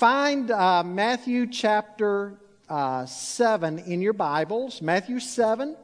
Find 0.00 0.50
uh, 0.50 0.82
Matthew 0.82 1.46
chapter 1.46 2.40
uh, 2.70 3.04
7 3.04 3.80
in 3.80 4.00
your 4.00 4.14
Bibles, 4.14 4.80
Matthew 4.80 5.20
7. 5.20 5.76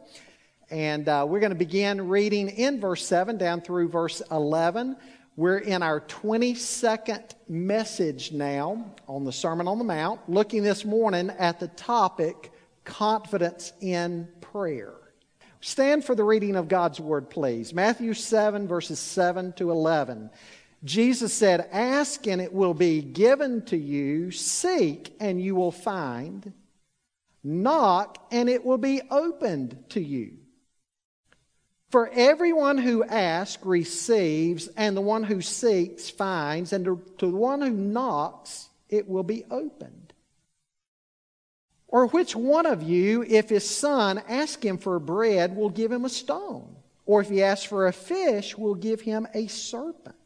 And 0.70 1.06
uh, 1.06 1.26
we're 1.28 1.40
going 1.40 1.50
to 1.50 1.54
begin 1.54 2.08
reading 2.08 2.48
in 2.48 2.80
verse 2.80 3.04
7 3.04 3.36
down 3.36 3.60
through 3.60 3.90
verse 3.90 4.22
11. 4.30 4.96
We're 5.36 5.58
in 5.58 5.82
our 5.82 6.00
22nd 6.00 7.34
message 7.46 8.32
now 8.32 8.90
on 9.06 9.24
the 9.24 9.32
Sermon 9.32 9.68
on 9.68 9.76
the 9.76 9.84
Mount, 9.84 10.26
looking 10.30 10.62
this 10.62 10.86
morning 10.86 11.28
at 11.38 11.60
the 11.60 11.68
topic 11.68 12.50
confidence 12.86 13.74
in 13.82 14.28
prayer. 14.40 14.94
Stand 15.60 16.06
for 16.06 16.14
the 16.14 16.24
reading 16.24 16.56
of 16.56 16.68
God's 16.68 16.98
word, 16.98 17.28
please. 17.28 17.74
Matthew 17.74 18.14
7, 18.14 18.66
verses 18.66 18.98
7 18.98 19.52
to 19.58 19.70
11. 19.70 20.30
Jesus 20.84 21.32
said, 21.32 21.68
Ask 21.72 22.26
and 22.26 22.40
it 22.40 22.52
will 22.52 22.74
be 22.74 23.02
given 23.02 23.64
to 23.66 23.76
you, 23.76 24.30
seek 24.30 25.14
and 25.20 25.40
you 25.40 25.54
will 25.54 25.72
find, 25.72 26.52
knock 27.42 28.26
and 28.30 28.48
it 28.48 28.64
will 28.64 28.78
be 28.78 29.00
opened 29.10 29.84
to 29.90 30.00
you. 30.00 30.38
For 31.90 32.10
everyone 32.12 32.78
who 32.78 33.04
asks 33.04 33.64
receives, 33.64 34.66
and 34.76 34.96
the 34.96 35.00
one 35.00 35.22
who 35.22 35.40
seeks 35.40 36.10
finds, 36.10 36.72
and 36.72 36.84
to, 36.84 37.00
the 37.18 37.28
one 37.28 37.60
who 37.60 37.70
knocks 37.70 38.68
it 38.88 39.08
will 39.08 39.22
be 39.22 39.44
opened. 39.50 40.12
Or 41.88 42.08
which 42.08 42.34
one 42.34 42.66
of 42.66 42.82
you, 42.82 43.22
if 43.22 43.48
his 43.48 43.68
son 43.68 44.20
asks 44.28 44.62
him 44.62 44.78
for 44.78 44.98
bread, 44.98 45.56
will 45.56 45.70
give 45.70 45.92
him 45.92 46.04
a 46.04 46.10
stone? 46.10 46.76
Or 47.06 47.20
if 47.20 47.28
he 47.28 47.42
asks 47.42 47.64
for 47.64 47.86
a 47.86 47.92
fish, 47.92 48.58
will 48.58 48.74
give 48.74 49.00
him 49.00 49.28
a 49.32 49.46
serpent? 49.46 50.16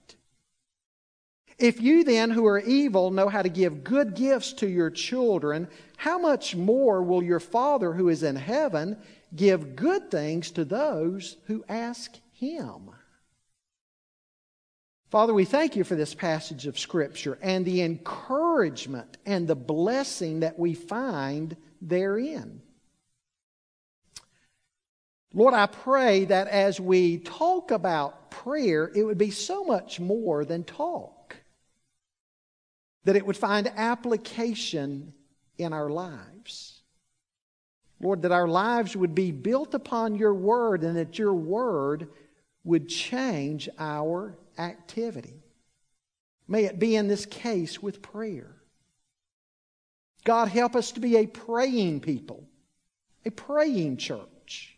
If 1.60 1.82
you 1.82 2.05
then, 2.05 2.30
who 2.30 2.46
are 2.46 2.59
evil, 2.59 3.10
know 3.10 3.28
how 3.28 3.42
to 3.42 3.50
give 3.50 3.84
good 3.84 4.14
gifts 4.14 4.55
to 4.55 4.66
your 4.66 4.91
children, 4.91 5.69
how 5.98 6.19
much 6.19 6.56
more 6.56 7.02
will 7.02 7.23
your 7.23 7.38
Father 7.38 7.92
who 7.92 8.08
is 8.08 8.22
in 8.22 8.36
heaven 8.36 8.97
give 9.36 9.77
good 9.77 10.11
things 10.11 10.50
to 10.53 10.64
those 10.64 11.36
who 11.44 11.62
ask 11.69 12.16
him? 12.33 12.91
Father, 15.11 15.34
we 15.34 15.44
thank 15.44 15.77
you 15.77 15.84
for 15.84 15.97
this 15.97 16.14
passage 16.14 16.66
of 16.66 16.78
Scripture 16.78 17.38
and 17.42 17.66
the 17.66 17.83
encouragement 17.83 19.19
and 19.27 19.47
the 19.47 19.56
blessing 19.56 20.41
that 20.41 20.58
we 20.58 20.72
find 20.72 21.56
therein. 21.83 22.62
Lord, 25.34 25.53
I 25.53 25.66
pray 25.66 26.25
that 26.25 26.48
as 26.48 26.81
we 26.81 27.19
talk 27.19 27.70
about 27.70 28.31
prayer, 28.31 28.91
it 28.94 29.03
would 29.03 29.19
be 29.19 29.31
so 29.31 29.62
much 29.62 30.00
more 30.00 30.47
than 30.47 30.64
talk 30.64 31.36
that 33.05 33.17
it 33.17 33.27
would 33.27 33.37
find 33.37 33.70
application 33.77 35.12
in 35.59 35.73
our 35.73 35.91
lives. 35.91 36.83
Lord, 38.01 38.23
that 38.23 38.33
our 38.33 38.48
lives 38.48 38.97
would 38.97 39.15
be 39.15 39.31
built 39.31 39.75
upon 39.75 40.17
your 40.17 40.34
word 40.34 40.83
and 40.84 40.97
that 40.97 41.19
your 41.19 41.34
word 41.34 42.09
would 42.65 42.89
change 42.89 43.69
our 43.78 44.39
activity. 44.59 45.43
May 46.48 46.65
it 46.65 46.78
be 46.78 46.97
in 46.97 47.09
this 47.09 47.27
case 47.27 47.83
with 47.83 48.03
prayer. 48.03 48.56
God, 50.25 50.48
help 50.48 50.77
us 50.77 50.93
to 50.93 51.01
be 51.01 51.17
a 51.17 51.27
praying 51.27 52.01
people, 52.01 52.45
a 53.25 53.31
praying 53.31 53.98
church. 53.98 54.77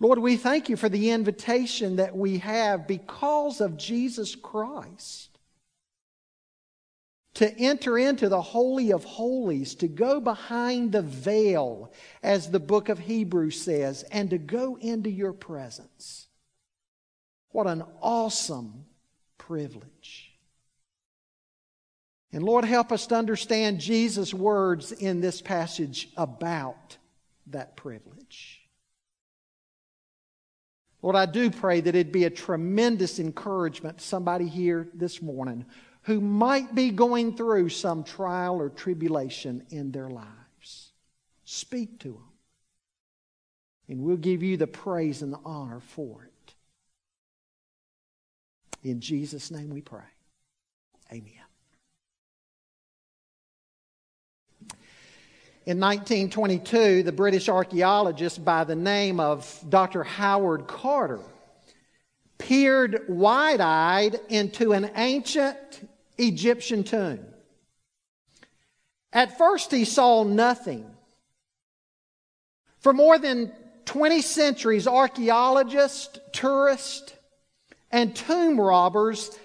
Lord, 0.00 0.18
we 0.18 0.36
thank 0.36 0.68
you 0.68 0.76
for 0.76 0.88
the 0.88 1.10
invitation 1.10 1.96
that 1.96 2.16
we 2.16 2.38
have 2.38 2.86
because 2.86 3.60
of 3.60 3.76
Jesus 3.76 4.34
Christ 4.34 5.27
to 7.38 7.56
enter 7.56 7.96
into 7.96 8.28
the 8.28 8.42
Holy 8.42 8.90
of 8.90 9.04
Holies, 9.04 9.76
to 9.76 9.86
go 9.86 10.18
behind 10.18 10.90
the 10.90 11.02
veil, 11.02 11.92
as 12.20 12.50
the 12.50 12.58
book 12.58 12.88
of 12.88 12.98
Hebrews 12.98 13.60
says, 13.60 14.02
and 14.10 14.30
to 14.30 14.38
go 14.38 14.76
into 14.80 15.08
your 15.08 15.32
presence. 15.32 16.26
What 17.50 17.68
an 17.68 17.84
awesome 18.02 18.86
privilege. 19.38 20.32
And 22.32 22.42
Lord, 22.42 22.64
help 22.64 22.90
us 22.90 23.06
to 23.06 23.14
understand 23.14 23.78
Jesus' 23.78 24.34
words 24.34 24.90
in 24.90 25.20
this 25.20 25.40
passage 25.40 26.08
about 26.16 26.96
that 27.46 27.76
privilege. 27.76 28.62
Lord, 31.02 31.14
I 31.14 31.26
do 31.26 31.52
pray 31.52 31.82
that 31.82 31.94
it'd 31.94 32.10
be 32.10 32.24
a 32.24 32.30
tremendous 32.30 33.20
encouragement 33.20 33.98
to 33.98 34.04
somebody 34.04 34.48
here 34.48 34.88
this 34.92 35.22
morning 35.22 35.66
who 36.08 36.20
might 36.22 36.74
be 36.74 36.88
going 36.90 37.36
through 37.36 37.68
some 37.68 38.02
trial 38.02 38.62
or 38.62 38.70
tribulation 38.70 39.62
in 39.68 39.92
their 39.92 40.08
lives. 40.08 40.92
Speak 41.44 42.00
to 42.00 42.08
them. 42.08 42.32
And 43.90 44.00
we'll 44.00 44.16
give 44.16 44.42
you 44.42 44.56
the 44.56 44.66
praise 44.66 45.20
and 45.20 45.30
the 45.34 45.40
honor 45.44 45.80
for 45.80 46.24
it. 46.24 46.54
In 48.88 49.02
Jesus' 49.02 49.50
name 49.50 49.68
we 49.68 49.82
pray. 49.82 50.00
Amen. 51.12 51.34
In 55.66 55.78
1922, 55.78 57.02
the 57.02 57.12
British 57.12 57.50
archaeologist 57.50 58.42
by 58.42 58.64
the 58.64 58.74
name 58.74 59.20
of 59.20 59.62
Dr. 59.68 60.04
Howard 60.04 60.68
Carter 60.68 61.20
peered 62.38 63.04
wide 63.10 63.60
eyed 63.60 64.18
into 64.30 64.72
an 64.72 64.90
ancient 64.96 65.86
Egyptian 66.18 66.84
tomb. 66.84 67.20
At 69.12 69.38
first, 69.38 69.70
he 69.70 69.84
saw 69.84 70.24
nothing. 70.24 70.88
For 72.80 72.92
more 72.92 73.18
than 73.18 73.52
20 73.86 74.20
centuries, 74.20 74.86
archaeologists, 74.86 76.18
tourists, 76.32 77.14
and 77.90 78.14
tomb 78.14 78.60
robbers 78.60 79.36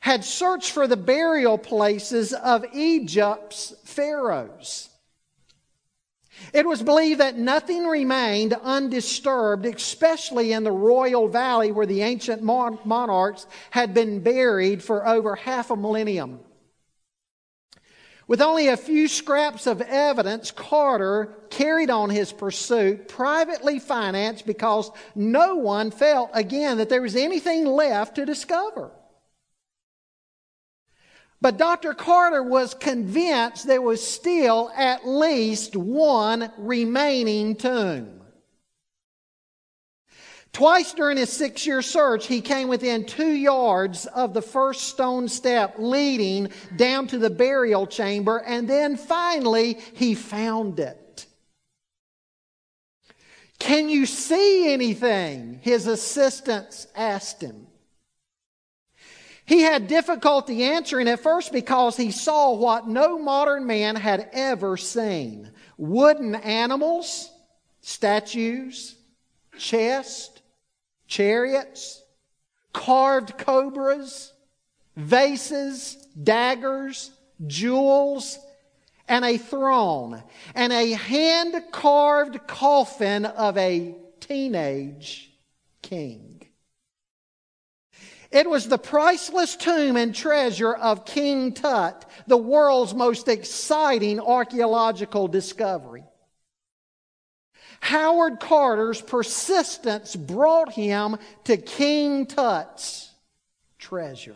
had 0.00 0.24
searched 0.24 0.70
for 0.70 0.86
the 0.86 0.98
burial 0.98 1.56
places 1.56 2.34
of 2.34 2.64
Egypt's 2.74 3.74
pharaohs. 3.84 4.90
It 6.52 6.66
was 6.66 6.82
believed 6.82 7.20
that 7.20 7.36
nothing 7.36 7.86
remained 7.86 8.52
undisturbed, 8.52 9.66
especially 9.66 10.52
in 10.52 10.64
the 10.64 10.72
royal 10.72 11.28
valley 11.28 11.72
where 11.72 11.86
the 11.86 12.02
ancient 12.02 12.42
monarchs 12.42 13.46
had 13.70 13.94
been 13.94 14.20
buried 14.20 14.82
for 14.82 15.06
over 15.06 15.36
half 15.36 15.70
a 15.70 15.76
millennium. 15.76 16.40
With 18.26 18.40
only 18.40 18.68
a 18.68 18.76
few 18.76 19.06
scraps 19.06 19.66
of 19.66 19.82
evidence, 19.82 20.50
Carter 20.50 21.34
carried 21.50 21.90
on 21.90 22.08
his 22.08 22.32
pursuit, 22.32 23.06
privately 23.06 23.78
financed 23.78 24.46
because 24.46 24.90
no 25.14 25.56
one 25.56 25.90
felt 25.90 26.30
again 26.32 26.78
that 26.78 26.88
there 26.88 27.02
was 27.02 27.16
anything 27.16 27.66
left 27.66 28.14
to 28.14 28.24
discover. 28.24 28.90
But 31.44 31.58
Dr. 31.58 31.92
Carter 31.92 32.42
was 32.42 32.72
convinced 32.72 33.66
there 33.66 33.82
was 33.82 34.02
still 34.02 34.72
at 34.74 35.06
least 35.06 35.76
one 35.76 36.50
remaining 36.56 37.54
tomb. 37.54 38.22
Twice 40.54 40.94
during 40.94 41.18
his 41.18 41.30
six 41.30 41.66
year 41.66 41.82
search, 41.82 42.28
he 42.28 42.40
came 42.40 42.68
within 42.68 43.04
two 43.04 43.30
yards 43.30 44.06
of 44.06 44.32
the 44.32 44.40
first 44.40 44.84
stone 44.84 45.28
step 45.28 45.74
leading 45.76 46.48
down 46.76 47.08
to 47.08 47.18
the 47.18 47.28
burial 47.28 47.86
chamber, 47.86 48.38
and 48.38 48.66
then 48.66 48.96
finally 48.96 49.74
he 49.92 50.14
found 50.14 50.80
it. 50.80 51.26
Can 53.58 53.90
you 53.90 54.06
see 54.06 54.72
anything? 54.72 55.58
His 55.60 55.88
assistants 55.88 56.86
asked 56.96 57.42
him. 57.42 57.66
He 59.46 59.60
had 59.60 59.88
difficulty 59.88 60.64
answering 60.64 61.08
at 61.08 61.20
first 61.20 61.52
because 61.52 61.96
he 61.96 62.10
saw 62.10 62.54
what 62.54 62.88
no 62.88 63.18
modern 63.18 63.66
man 63.66 63.96
had 63.96 64.30
ever 64.32 64.76
seen 64.76 65.50
wooden 65.76 66.34
animals, 66.34 67.30
statues, 67.82 68.94
chests, 69.58 70.40
chariots, 71.06 72.02
carved 72.72 73.36
cobras, 73.36 74.32
vases, 74.96 75.96
daggers, 76.22 77.10
jewels, 77.46 78.38
and 79.06 79.24
a 79.24 79.36
throne, 79.36 80.22
and 80.54 80.72
a 80.72 80.92
hand 80.92 81.54
carved 81.70 82.46
coffin 82.46 83.26
of 83.26 83.58
a 83.58 83.94
teenage 84.20 85.30
king. 85.82 86.33
It 88.34 88.50
was 88.50 88.66
the 88.66 88.78
priceless 88.78 89.54
tomb 89.54 89.96
and 89.96 90.12
treasure 90.12 90.74
of 90.74 91.04
King 91.04 91.52
Tut, 91.52 92.04
the 92.26 92.36
world's 92.36 92.92
most 92.92 93.28
exciting 93.28 94.18
archaeological 94.18 95.28
discovery. 95.28 96.02
Howard 97.78 98.40
Carter's 98.40 99.00
persistence 99.00 100.16
brought 100.16 100.72
him 100.72 101.16
to 101.44 101.56
King 101.56 102.26
Tut's 102.26 103.12
treasure. 103.78 104.34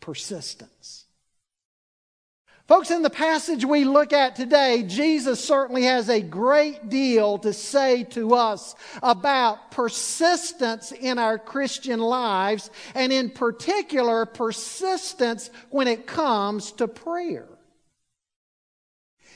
persistence. 0.00 0.97
Folks, 2.68 2.90
in 2.90 3.00
the 3.00 3.08
passage 3.08 3.64
we 3.64 3.86
look 3.86 4.12
at 4.12 4.36
today, 4.36 4.82
Jesus 4.86 5.42
certainly 5.42 5.84
has 5.84 6.10
a 6.10 6.20
great 6.20 6.90
deal 6.90 7.38
to 7.38 7.54
say 7.54 8.04
to 8.04 8.34
us 8.34 8.74
about 9.02 9.70
persistence 9.70 10.92
in 10.92 11.18
our 11.18 11.38
Christian 11.38 11.98
lives, 11.98 12.70
and 12.94 13.10
in 13.10 13.30
particular, 13.30 14.26
persistence 14.26 15.48
when 15.70 15.88
it 15.88 16.06
comes 16.06 16.72
to 16.72 16.86
prayer. 16.86 17.48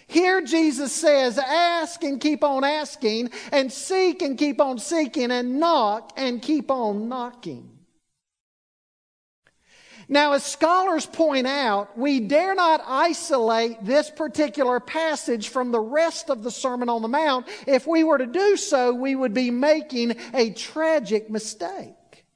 Here 0.09 0.43
Jesus 0.43 0.93
says, 0.93 1.39
ask 1.39 2.05
and 2.05 2.21
keep 2.21 2.45
on 2.45 2.65
asking, 2.65 3.31
and 3.51 3.73
seek 3.73 4.21
and 4.21 4.37
keep 4.37 4.61
on 4.61 4.79
seeking, 4.79 5.31
and 5.31 5.59
knock 5.59 6.13
and 6.19 6.43
keep 6.43 6.71
on 6.71 7.09
knocking. 7.09 7.71
Now, 10.13 10.35
as 10.35 10.45
scholars 10.45 11.07
point 11.07 11.47
out, 11.47 11.97
we 11.97 12.21
dare 12.21 12.55
not 12.55 12.83
isolate 12.87 13.83
this 13.83 14.11
particular 14.11 14.79
passage 14.79 15.49
from 15.49 15.73
the 15.73 15.81
rest 15.81 16.29
of 16.29 16.43
the 16.43 16.51
Sermon 16.51 16.91
on 16.91 17.01
the 17.01 17.09
Mount. 17.09 17.49
If 17.67 17.87
we 17.87 18.05
were 18.05 18.19
to 18.19 18.27
do 18.27 18.59
so, 18.59 18.93
we 18.93 19.17
would 19.17 19.33
be 19.33 19.51
making 19.51 20.17
a 20.35 20.51
tragic 20.51 21.31
mistake. 21.31 22.27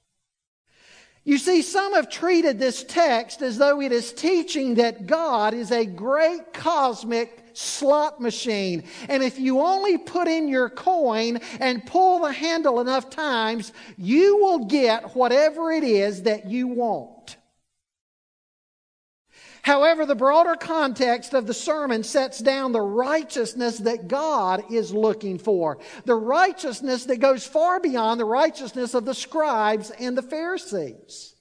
You 1.22 1.36
see, 1.36 1.60
some 1.60 1.92
have 1.92 2.08
treated 2.08 2.58
this 2.58 2.82
text 2.82 3.42
as 3.42 3.58
though 3.58 3.82
it 3.82 3.92
is 3.92 4.10
teaching 4.10 4.76
that 4.76 5.06
God 5.06 5.52
is 5.52 5.70
a 5.70 5.84
great 5.84 6.54
cosmic 6.54 7.44
slot 7.52 8.22
machine. 8.22 8.84
And 9.10 9.22
if 9.22 9.38
you 9.38 9.60
only 9.60 9.98
put 9.98 10.28
in 10.28 10.48
your 10.48 10.70
coin 10.70 11.40
and 11.60 11.84
pull 11.84 12.20
the 12.20 12.32
handle 12.32 12.80
enough 12.80 13.10
times, 13.10 13.74
you 13.98 14.38
will 14.38 14.64
get 14.64 15.14
whatever 15.14 15.70
it 15.72 15.84
is 15.84 16.22
that 16.22 16.46
you 16.46 16.68
want. 16.68 17.36
However, 19.66 20.06
the 20.06 20.14
broader 20.14 20.54
context 20.54 21.34
of 21.34 21.48
the 21.48 21.52
sermon 21.52 22.04
sets 22.04 22.38
down 22.38 22.70
the 22.70 22.80
righteousness 22.80 23.78
that 23.78 24.06
God 24.06 24.62
is 24.70 24.92
looking 24.92 25.38
for. 25.38 25.78
The 26.04 26.14
righteousness 26.14 27.06
that 27.06 27.16
goes 27.16 27.44
far 27.44 27.80
beyond 27.80 28.20
the 28.20 28.26
righteousness 28.26 28.94
of 28.94 29.04
the 29.04 29.12
scribes 29.12 29.90
and 29.90 30.16
the 30.16 30.22
Pharisees. 30.22 31.34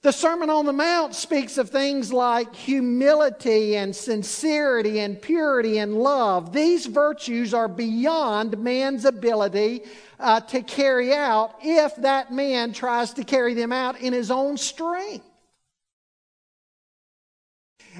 The 0.00 0.10
Sermon 0.10 0.50
on 0.50 0.66
the 0.66 0.72
Mount 0.72 1.14
speaks 1.14 1.58
of 1.58 1.70
things 1.70 2.12
like 2.12 2.52
humility 2.56 3.76
and 3.76 3.94
sincerity 3.94 4.98
and 4.98 5.22
purity 5.22 5.78
and 5.78 5.94
love. 5.94 6.52
These 6.52 6.86
virtues 6.86 7.54
are 7.54 7.68
beyond 7.68 8.58
man's 8.58 9.04
ability 9.04 9.82
uh, 10.18 10.40
to 10.40 10.62
carry 10.62 11.14
out 11.14 11.54
if 11.62 11.94
that 11.98 12.32
man 12.32 12.72
tries 12.72 13.12
to 13.12 13.22
carry 13.22 13.54
them 13.54 13.70
out 13.70 14.00
in 14.00 14.12
his 14.12 14.32
own 14.32 14.56
strength. 14.56 15.28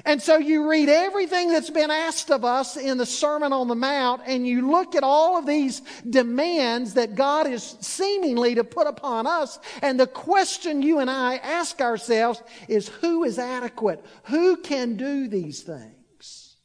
And 0.05 0.21
so 0.21 0.37
you 0.37 0.69
read 0.69 0.89
everything 0.89 1.49
that's 1.49 1.69
been 1.69 1.91
asked 1.91 2.31
of 2.31 2.43
us 2.43 2.77
in 2.77 2.97
the 2.97 3.05
Sermon 3.05 3.53
on 3.53 3.67
the 3.67 3.75
Mount, 3.75 4.21
and 4.25 4.47
you 4.47 4.69
look 4.69 4.95
at 4.95 5.03
all 5.03 5.37
of 5.37 5.45
these 5.45 5.81
demands 6.09 6.95
that 6.95 7.15
God 7.15 7.47
is 7.47 7.77
seemingly 7.79 8.55
to 8.55 8.63
put 8.63 8.87
upon 8.87 9.27
us. 9.27 9.59
And 9.81 9.99
the 9.99 10.07
question 10.07 10.81
you 10.81 10.99
and 10.99 11.09
I 11.09 11.37
ask 11.37 11.79
ourselves 11.79 12.41
is 12.67 12.87
who 12.87 13.23
is 13.23 13.37
adequate? 13.37 14.03
Who 14.25 14.57
can 14.57 14.95
do 14.97 15.27
these 15.27 15.61
things? 15.61 16.57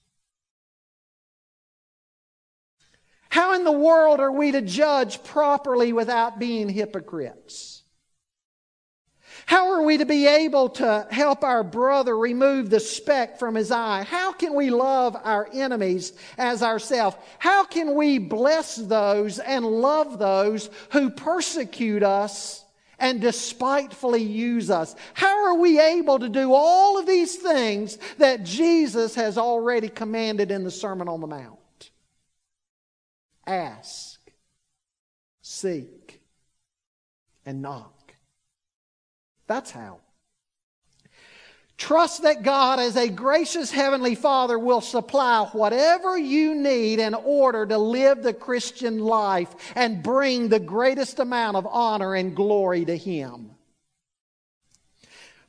How 3.30 3.54
in 3.54 3.64
the 3.64 3.72
world 3.72 4.20
are 4.20 4.32
we 4.32 4.52
to 4.52 4.62
judge 4.62 5.22
properly 5.22 5.92
without 5.92 6.38
being 6.38 6.68
hypocrites? 6.68 7.77
How 9.48 9.70
are 9.70 9.82
we 9.82 9.96
to 9.96 10.04
be 10.04 10.26
able 10.26 10.68
to 10.68 11.06
help 11.10 11.42
our 11.42 11.64
brother 11.64 12.18
remove 12.18 12.68
the 12.68 12.80
speck 12.80 13.38
from 13.38 13.54
his 13.54 13.70
eye? 13.70 14.02
How 14.02 14.30
can 14.30 14.52
we 14.52 14.68
love 14.68 15.16
our 15.24 15.48
enemies 15.54 16.12
as 16.36 16.62
ourselves? 16.62 17.16
How 17.38 17.64
can 17.64 17.94
we 17.94 18.18
bless 18.18 18.76
those 18.76 19.38
and 19.38 19.64
love 19.64 20.18
those 20.18 20.68
who 20.90 21.08
persecute 21.08 22.02
us 22.02 22.62
and 22.98 23.22
despitefully 23.22 24.22
use 24.22 24.68
us? 24.70 24.94
How 25.14 25.46
are 25.46 25.54
we 25.54 25.80
able 25.80 26.18
to 26.18 26.28
do 26.28 26.52
all 26.52 26.98
of 26.98 27.06
these 27.06 27.36
things 27.36 27.96
that 28.18 28.44
Jesus 28.44 29.14
has 29.14 29.38
already 29.38 29.88
commanded 29.88 30.50
in 30.50 30.62
the 30.62 30.70
Sermon 30.70 31.08
on 31.08 31.22
the 31.22 31.26
Mount? 31.26 31.90
Ask, 33.46 34.20
seek, 35.40 36.20
and 37.46 37.62
knock. 37.62 37.97
That's 39.48 39.72
how. 39.72 39.98
Trust 41.78 42.22
that 42.22 42.42
God, 42.42 42.80
as 42.80 42.96
a 42.96 43.08
gracious 43.08 43.70
Heavenly 43.70 44.16
Father, 44.16 44.58
will 44.58 44.80
supply 44.80 45.48
whatever 45.52 46.18
you 46.18 46.56
need 46.56 46.98
in 46.98 47.14
order 47.14 47.64
to 47.66 47.78
live 47.78 48.22
the 48.22 48.34
Christian 48.34 48.98
life 48.98 49.48
and 49.76 50.02
bring 50.02 50.48
the 50.48 50.58
greatest 50.58 51.20
amount 51.20 51.56
of 51.56 51.66
honor 51.66 52.14
and 52.14 52.34
glory 52.34 52.84
to 52.84 52.96
Him. 52.96 53.52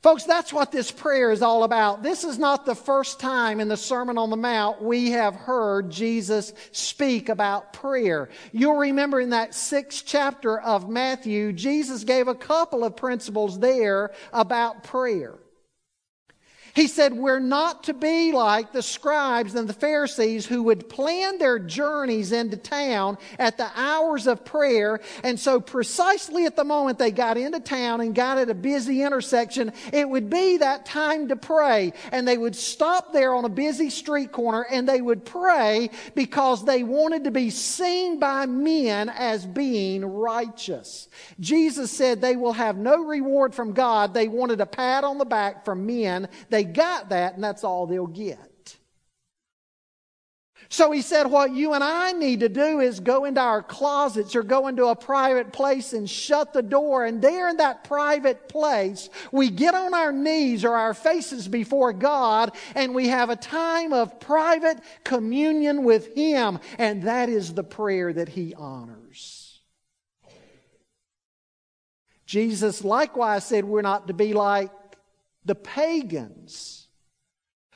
Folks, 0.02 0.24
that's 0.24 0.50
what 0.50 0.72
this 0.72 0.90
prayer 0.90 1.30
is 1.30 1.42
all 1.42 1.62
about. 1.62 2.02
This 2.02 2.24
is 2.24 2.38
not 2.38 2.64
the 2.64 2.74
first 2.74 3.20
time 3.20 3.60
in 3.60 3.68
the 3.68 3.76
Sermon 3.76 4.16
on 4.16 4.30
the 4.30 4.36
Mount 4.36 4.80
we 4.80 5.10
have 5.10 5.34
heard 5.34 5.90
Jesus 5.90 6.54
speak 6.72 7.28
about 7.28 7.74
prayer. 7.74 8.30
You'll 8.50 8.78
remember 8.78 9.20
in 9.20 9.30
that 9.30 9.54
sixth 9.54 10.04
chapter 10.06 10.58
of 10.58 10.88
Matthew, 10.88 11.52
Jesus 11.52 12.04
gave 12.04 12.28
a 12.28 12.34
couple 12.34 12.82
of 12.82 12.96
principles 12.96 13.58
there 13.58 14.12
about 14.32 14.84
prayer. 14.84 15.34
He 16.74 16.86
said, 16.86 17.12
We're 17.14 17.40
not 17.40 17.84
to 17.84 17.94
be 17.94 18.32
like 18.32 18.72
the 18.72 18.82
scribes 18.82 19.54
and 19.54 19.68
the 19.68 19.74
Pharisees 19.74 20.46
who 20.46 20.62
would 20.64 20.88
plan 20.88 21.38
their 21.38 21.58
journeys 21.58 22.32
into 22.32 22.56
town 22.56 23.18
at 23.38 23.56
the 23.56 23.70
hours 23.74 24.26
of 24.26 24.44
prayer. 24.44 25.00
And 25.24 25.38
so, 25.38 25.60
precisely 25.60 26.46
at 26.46 26.56
the 26.56 26.64
moment 26.64 26.98
they 26.98 27.10
got 27.10 27.36
into 27.36 27.60
town 27.60 28.00
and 28.00 28.14
got 28.14 28.38
at 28.38 28.50
a 28.50 28.54
busy 28.54 29.02
intersection, 29.02 29.72
it 29.92 30.08
would 30.08 30.30
be 30.30 30.58
that 30.58 30.86
time 30.86 31.28
to 31.28 31.36
pray. 31.36 31.92
And 32.12 32.26
they 32.26 32.38
would 32.38 32.56
stop 32.56 33.12
there 33.12 33.34
on 33.34 33.44
a 33.44 33.48
busy 33.48 33.90
street 33.90 34.32
corner 34.32 34.66
and 34.70 34.88
they 34.88 35.00
would 35.00 35.24
pray 35.24 35.90
because 36.14 36.64
they 36.64 36.82
wanted 36.82 37.24
to 37.24 37.30
be 37.30 37.50
seen 37.50 38.18
by 38.18 38.46
men 38.46 39.08
as 39.08 39.46
being 39.46 40.04
righteous. 40.04 41.08
Jesus 41.38 41.90
said 41.90 42.20
they 42.20 42.36
will 42.36 42.52
have 42.52 42.76
no 42.76 43.04
reward 43.04 43.54
from 43.54 43.72
God. 43.72 44.14
They 44.14 44.28
wanted 44.28 44.60
a 44.60 44.66
pat 44.66 45.04
on 45.04 45.18
the 45.18 45.24
back 45.24 45.64
from 45.64 45.86
men. 45.86 46.28
They 46.48 46.59
they 46.60 46.64
got 46.64 47.08
that, 47.08 47.36
and 47.36 47.42
that's 47.42 47.64
all 47.64 47.86
they'll 47.86 48.06
get. 48.06 48.76
So 50.68 50.92
he 50.92 51.00
said, 51.00 51.26
What 51.26 51.54
you 51.54 51.72
and 51.72 51.82
I 51.82 52.12
need 52.12 52.40
to 52.40 52.50
do 52.50 52.80
is 52.80 53.00
go 53.00 53.24
into 53.24 53.40
our 53.40 53.62
closets 53.62 54.36
or 54.36 54.42
go 54.42 54.68
into 54.68 54.84
a 54.88 54.94
private 54.94 55.54
place 55.54 55.94
and 55.94 56.08
shut 56.08 56.52
the 56.52 56.60
door. 56.60 57.06
And 57.06 57.22
there 57.22 57.48
in 57.48 57.56
that 57.56 57.84
private 57.84 58.46
place, 58.46 59.08
we 59.32 59.48
get 59.48 59.74
on 59.74 59.94
our 59.94 60.12
knees 60.12 60.62
or 60.62 60.76
our 60.76 60.92
faces 60.92 61.48
before 61.48 61.94
God 61.94 62.54
and 62.74 62.94
we 62.94 63.08
have 63.08 63.30
a 63.30 63.36
time 63.36 63.94
of 63.94 64.20
private 64.20 64.80
communion 65.02 65.82
with 65.82 66.14
Him. 66.14 66.58
And 66.76 67.04
that 67.04 67.30
is 67.30 67.54
the 67.54 67.64
prayer 67.64 68.12
that 68.12 68.28
He 68.28 68.54
honors. 68.54 69.60
Jesus 72.26 72.84
likewise 72.84 73.44
said, 73.46 73.64
We're 73.64 73.80
not 73.80 74.08
to 74.08 74.12
be 74.12 74.34
like 74.34 74.70
the 75.44 75.54
pagans 75.54 76.80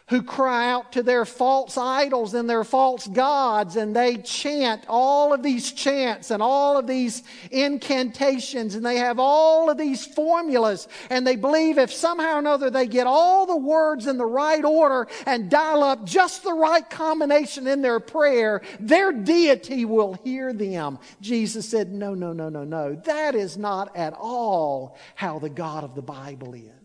who 0.09 0.23
cry 0.23 0.71
out 0.71 0.93
to 0.93 1.03
their 1.03 1.25
false 1.25 1.79
idols 1.79 2.35
and 2.35 2.49
their 2.49 2.63
false 2.63 3.07
gods, 3.07 3.77
and 3.77 3.97
they 3.97 4.19
chant 4.19 4.85
all 4.87 5.33
of 5.33 5.43
these 5.43 5.73
chants 5.73 6.31
and 6.31 6.43
all 6.43 6.77
of 6.77 6.87
these 6.87 7.23
incantations, 7.51 8.75
and 8.75 8.85
they 8.85 8.99
have 8.99 9.19
all 9.19 9.71
of 9.71 9.79
these 9.79 10.05
formulas, 10.05 10.89
and 11.09 11.27
they 11.27 11.37
believe 11.37 11.79
if 11.79 11.91
somehow 11.91 12.35
or 12.35 12.39
another 12.39 12.69
they 12.69 12.87
get 12.87 13.07
all 13.07 13.47
the 13.47 13.57
words 13.57 14.07
in 14.07 14.19
the 14.19 14.27
right 14.27 14.65
order 14.65 15.09
and 15.25 15.49
dial 15.49 15.83
up 15.83 16.05
just 16.05 16.43
the 16.43 16.53
right 16.53 16.89
combination 16.91 17.67
in 17.67 17.81
their 17.81 17.99
prayer, 17.99 18.61
their 18.79 19.11
deity 19.11 19.87
will 19.87 20.15
hear 20.23 20.53
them. 20.53 20.99
Jesus 21.23 21.67
said, 21.67 21.91
No, 21.93 22.13
no, 22.13 22.35
no, 22.35 22.51
no, 22.51 22.63
no. 22.63 22.95
That 22.95 23.35
is 23.35 23.57
not 23.57 23.97
at 23.97 24.13
all 24.13 24.99
how 25.15 25.39
the 25.39 25.49
God 25.49 25.83
of 25.83 25.95
the 25.95 26.03
Bible 26.03 26.53
is. 26.53 26.84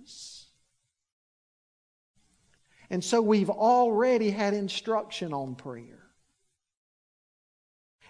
And 2.89 3.03
so 3.03 3.21
we've 3.21 3.49
already 3.49 4.31
had 4.31 4.53
instruction 4.53 5.33
on 5.33 5.55
prayer. 5.55 5.99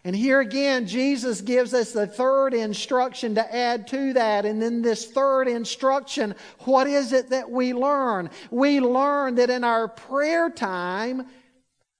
And 0.06 0.16
here 0.16 0.40
again, 0.40 0.88
Jesus 0.88 1.42
gives 1.42 1.74
us 1.74 1.92
the 1.92 2.08
third 2.08 2.54
instruction 2.54 3.36
to 3.36 3.56
add 3.56 3.88
to 3.88 4.14
that. 4.14 4.46
And 4.46 4.64
in 4.64 4.82
this 4.82 5.06
third 5.06 5.50
instruction, 5.50 6.36
what 6.60 6.88
is 6.88 7.12
it 7.12 7.32
that 7.32 7.52
we 7.52 7.74
learn? 7.74 8.30
We 8.50 8.80
learn 8.80 9.36
that 9.36 9.50
in 9.50 9.66
our 9.66 9.90
prayer 9.90 10.50
time, 10.50 11.28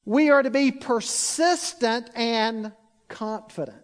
we 0.06 0.30
are 0.30 0.42
to 0.42 0.50
be 0.50 0.72
persistent 0.72 2.10
and 2.16 2.72
confident. 3.10 3.84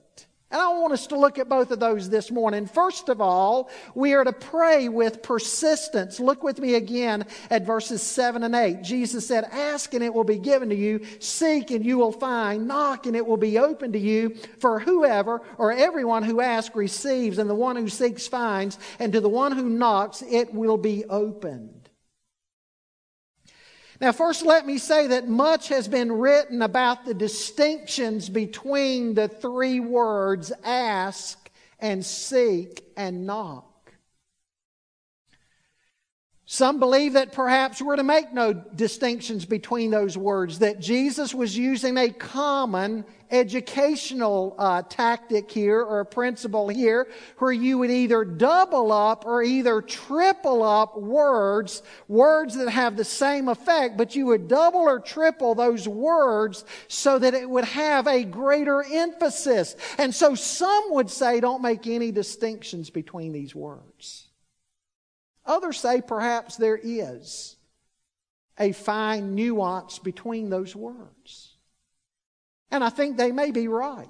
And 0.55 0.61
I 0.61 0.69
want 0.69 0.93
us 0.93 1.07
to 1.07 1.19
look 1.19 1.37
at 1.37 1.49
both 1.49 1.69
of 1.71 1.81
those 1.81 2.09
this 2.09 2.31
morning. 2.31 2.65
First 2.65 3.09
of 3.09 3.19
all, 3.19 3.69
we 3.93 4.13
are 4.13 4.23
to 4.23 4.31
pray 4.31 4.87
with 4.87 5.21
persistence. 5.21 6.17
Look 6.17 6.43
with 6.43 6.59
me 6.59 6.75
again 6.75 7.25
at 7.49 7.65
verses 7.65 8.01
7 8.01 8.41
and 8.41 8.55
8. 8.55 8.81
Jesus 8.81 9.27
said, 9.27 9.43
Ask 9.51 9.93
and 9.93 10.01
it 10.01 10.13
will 10.13 10.23
be 10.23 10.37
given 10.37 10.69
to 10.69 10.75
you, 10.75 11.05
seek 11.19 11.71
and 11.71 11.85
you 11.85 11.97
will 11.97 12.13
find, 12.13 12.69
knock 12.69 13.05
and 13.05 13.17
it 13.17 13.27
will 13.27 13.35
be 13.35 13.59
open 13.59 13.91
to 13.91 13.99
you. 13.99 14.33
For 14.59 14.79
whoever 14.79 15.41
or 15.57 15.73
everyone 15.73 16.23
who 16.23 16.39
asks 16.39 16.73
receives, 16.73 17.37
and 17.37 17.49
the 17.49 17.53
one 17.53 17.75
who 17.75 17.89
seeks 17.89 18.25
finds, 18.25 18.79
and 18.97 19.11
to 19.11 19.19
the 19.19 19.27
one 19.27 19.51
who 19.51 19.67
knocks 19.67 20.21
it 20.21 20.53
will 20.53 20.77
be 20.77 21.03
opened. 21.03 21.84
Now, 24.01 24.11
first, 24.11 24.45
let 24.45 24.65
me 24.65 24.77
say 24.77 25.07
that 25.07 25.27
much 25.27 25.69
has 25.69 25.87
been 25.87 26.11
written 26.11 26.61
about 26.61 27.05
the 27.05 27.13
distinctions 27.13 28.29
between 28.29 29.13
the 29.13 29.27
three 29.27 29.79
words 29.79 30.51
ask 30.63 31.49
and 31.79 32.05
seek 32.05 32.83
and 32.97 33.25
knock. 33.25 33.71
Some 36.45 36.79
believe 36.79 37.13
that 37.13 37.31
perhaps 37.31 37.81
we're 37.81 37.95
to 37.95 38.03
make 38.03 38.31
no 38.31 38.53
distinctions 38.53 39.45
between 39.45 39.91
those 39.91 40.17
words, 40.17 40.59
that 40.59 40.79
Jesus 40.79 41.33
was 41.33 41.57
using 41.57 41.97
a 41.97 42.09
common 42.09 43.03
educational 43.31 44.55
uh, 44.57 44.81
tactic 44.83 45.49
here 45.49 45.81
or 45.81 45.99
a 45.99 46.05
principle 46.05 46.67
here 46.67 47.07
where 47.37 47.51
you 47.51 47.77
would 47.77 47.89
either 47.89 48.23
double 48.23 48.91
up 48.91 49.25
or 49.25 49.41
either 49.43 49.81
triple 49.81 50.63
up 50.63 50.97
words, 50.97 51.83
words 52.07 52.55
that 52.55 52.69
have 52.69 52.97
the 52.97 53.03
same 53.03 53.47
effect, 53.47 53.97
but 53.97 54.15
you 54.15 54.25
would 54.27 54.47
double 54.47 54.81
or 54.81 54.99
triple 54.99 55.55
those 55.55 55.87
words 55.87 56.65
so 56.87 57.19
that 57.19 57.33
it 57.33 57.49
would 57.49 57.65
have 57.65 58.07
a 58.07 58.23
greater 58.23 58.83
emphasis. 58.83 59.75
And 59.97 60.13
so 60.13 60.35
some 60.35 60.85
would 60.89 61.09
say 61.09 61.39
don't 61.39 61.61
make 61.61 61.87
any 61.87 62.11
distinctions 62.11 62.89
between 62.89 63.31
these 63.31 63.55
words. 63.55 64.27
Others 65.45 65.79
say 65.79 66.01
perhaps 66.01 66.57
there 66.57 66.79
is 66.81 67.55
a 68.57 68.71
fine 68.71 69.35
nuance 69.35 69.99
between 69.99 70.49
those 70.49 70.75
words. 70.75 71.54
And 72.75 72.83
I 72.83 72.89
think 72.89 73.15
they 73.15 73.31
may 73.31 73.51
be 73.51 73.67
right. 73.69 74.09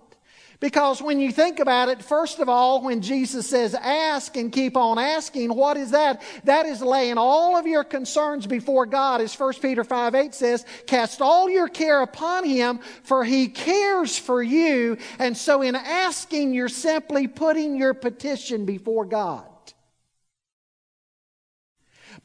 Because 0.59 1.01
when 1.01 1.19
you 1.19 1.31
think 1.31 1.59
about 1.59 1.89
it, 1.89 2.01
first 2.01 2.39
of 2.39 2.49
all, 2.49 2.81
when 2.81 3.01
Jesus 3.01 3.47
says 3.47 3.75
ask 3.75 4.35
and 4.37 4.51
keep 4.51 4.75
on 4.75 4.97
asking, 4.97 5.53
what 5.53 5.77
is 5.77 5.91
that? 5.91 6.23
That 6.45 6.65
is 6.65 6.81
laying 6.81 7.17
all 7.17 7.57
of 7.57 7.67
your 7.67 7.83
concerns 7.83 8.47
before 8.47 8.85
God. 8.85 9.21
As 9.21 9.37
1 9.37 9.53
Peter 9.61 9.83
5 9.83 10.15
8 10.15 10.33
says, 10.33 10.65
cast 10.87 11.21
all 11.21 11.49
your 11.49 11.67
care 11.67 12.01
upon 12.01 12.45
Him, 12.45 12.79
for 13.03 13.23
He 13.23 13.47
cares 13.47 14.17
for 14.17 14.41
you. 14.41 14.97
And 15.19 15.37
so 15.37 15.61
in 15.61 15.75
asking, 15.75 16.53
you're 16.53 16.69
simply 16.69 17.27
putting 17.27 17.75
your 17.75 17.93
petition 17.93 18.65
before 18.65 19.05
God. 19.05 19.45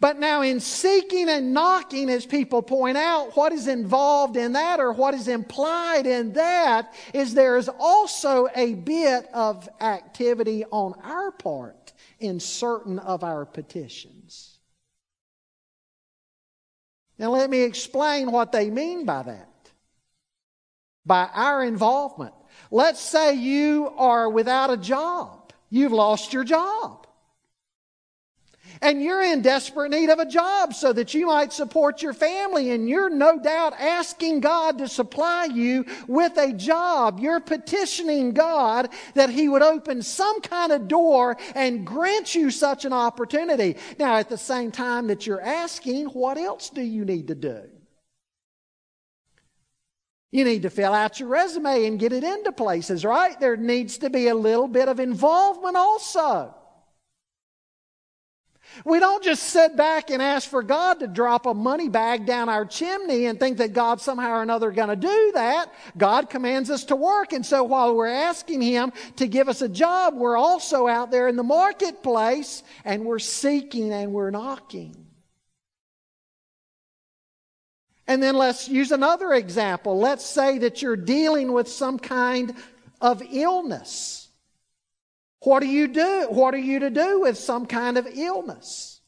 But 0.01 0.19
now, 0.19 0.41
in 0.41 0.61
seeking 0.61 1.29
and 1.29 1.53
knocking, 1.53 2.09
as 2.09 2.25
people 2.25 2.63
point 2.63 2.97
out, 2.97 3.37
what 3.37 3.53
is 3.53 3.69
involved 3.69 4.39
in 4.39 4.55
that 4.55 4.81
or 4.81 4.95
what 4.95 5.13
is 5.13 5.29
implied 5.29 6.07
in 6.07 6.33
that 6.33 6.95
is 7.13 7.35
there 7.35 7.59
is 7.59 7.69
also 7.69 8.49
a 8.57 8.75
bit 8.75 9.29
of 9.35 9.69
activity 9.79 10.65
on 10.71 10.95
our 11.03 11.31
part 11.31 11.93
in 12.19 12.41
certain 12.41 12.99
of 12.99 13.23
our 13.23 13.45
petitions. 13.45 14.59
Now, 17.19 17.33
let 17.33 17.51
me 17.51 17.61
explain 17.61 18.33
what 18.33 18.53
they 18.53 18.71
mean 18.71 19.05
by 19.05 19.23
that. 19.25 19.71
By 21.05 21.29
our 21.35 21.63
involvement. 21.63 22.33
Let's 22.71 23.01
say 23.01 23.35
you 23.35 23.93
are 23.99 24.31
without 24.31 24.71
a 24.71 24.79
job, 24.79 25.53
you've 25.69 25.93
lost 25.93 26.33
your 26.33 26.45
job 26.45 27.00
and 28.83 29.03
you're 29.03 29.23
in 29.23 29.43
desperate 29.43 29.91
need 29.91 30.09
of 30.09 30.19
a 30.19 30.27
job 30.27 30.73
so 30.75 30.93
that 30.93 31.13
you 31.13 31.27
might 31.27 31.53
support 31.53 32.03
your 32.03 32.13
family, 32.13 32.71
and 32.71 32.89
you're 32.89 33.11
no 33.11 33.39
doubt 33.39 33.75
asking 33.79 34.41
God 34.41 34.79
to 34.79 34.89
supply 34.89 35.45
you 35.47 35.85
with 36.09 36.37
a 36.39 36.53
job. 36.53 37.21
You're 37.21 37.41
petitioning 37.41 38.33
God 38.33 38.89
that 39.15 39.31
He 39.31 39.49
would 39.49 39.63
open 39.63 40.03
some 40.03 40.41
kind 40.41 40.73
of 40.73 40.89
door 40.89 41.37
and 41.55 41.87
grant 41.87 42.35
you 42.35 42.51
such 42.51 42.85
an 42.85 42.93
opportunity. 42.93 43.77
Now, 43.99 44.17
at 44.17 44.29
the 44.29 44.39
same 44.39 44.71
time 44.71 45.09
that 45.09 45.27
you're 45.27 45.41
asking, 45.41 46.07
what 46.07 46.39
else 46.39 46.71
do 46.71 46.83
you 46.83 47.05
need 47.05 47.29
to 47.29 47.35
do? 47.35 47.63
You 50.33 50.45
need 50.45 50.63
to 50.63 50.71
fill 50.71 50.95
out 50.95 51.19
your 51.19 51.29
resume 51.29 51.87
and 51.87 51.99
get 51.99 52.13
it 52.13 52.23
into 52.23 52.53
places, 52.53 53.05
right? 53.05 53.39
There 53.41 53.57
needs 53.57 53.99
to 53.99 54.11
be 54.11 54.29
a 54.29 54.35
little 54.35 54.69
bit 54.69 54.89
of 54.89 55.01
involvement 55.01 55.77
also. 55.77 56.55
We 58.85 59.01
don't 59.01 59.23
just 59.23 59.45
sit 59.45 59.77
back 59.77 60.11
and 60.11 60.23
ask 60.23 60.49
for 60.49 60.63
God 60.63 61.01
to 61.01 61.07
drop 61.07 61.47
a 61.47 61.55
money 61.55 61.89
bag 61.89 62.27
down 62.27 62.49
our 62.49 62.65
chimney 62.65 63.27
and 63.27 63.39
think 63.39 63.59
that 63.59 63.73
God 63.73 64.01
somehow 64.01 64.31
or 64.31 64.43
another 64.43 64.71
going 64.71 64.89
to 64.89 64.97
do 64.97 65.33
that. 65.35 65.73
God 65.97 66.31
commands 66.31 66.71
us 66.71 66.85
to 66.85 66.97
work. 66.97 67.33
And 67.33 67.45
so 67.45 67.65
while 67.65 67.95
we're 67.95 68.07
asking 68.07 68.63
Him 68.63 68.93
to 69.17 69.27
give 69.27 69.49
us 69.49 69.63
a 69.63 69.69
job, 69.69 70.15
we're 70.15 70.37
also 70.37 70.87
out 70.87 71.11
there 71.11 71.29
in 71.29 71.37
the 71.37 71.43
marketplace 71.43 72.63
and 72.85 73.05
we're 73.05 73.19
seeking 73.19 73.93
and 73.93 74.13
we're 74.13 74.31
knocking. 74.31 75.07
And 78.07 78.21
then 78.21 78.35
let's 78.35 78.69
use 78.69 78.91
another 78.91 79.35
example. 79.35 79.99
Let's 79.99 80.27
say 80.27 80.59
that 80.59 80.83
you're 80.83 80.97
dealing 80.97 81.53
with 81.53 81.69
some 81.69 81.99
kind 81.99 82.57
of 83.01 83.23
illness. 83.31 84.20
What 85.43 85.61
do 85.61 85.67
you 85.67 85.89
do? 85.89 86.27
What 86.29 86.55
are 86.55 86.59
you 86.59 86.81
to 86.81 86.91
do 86.91 87.21
with 87.21 87.39
some 87.39 87.67
kind 87.67 87.97
of 87.97 88.07
illness? 88.07 89.01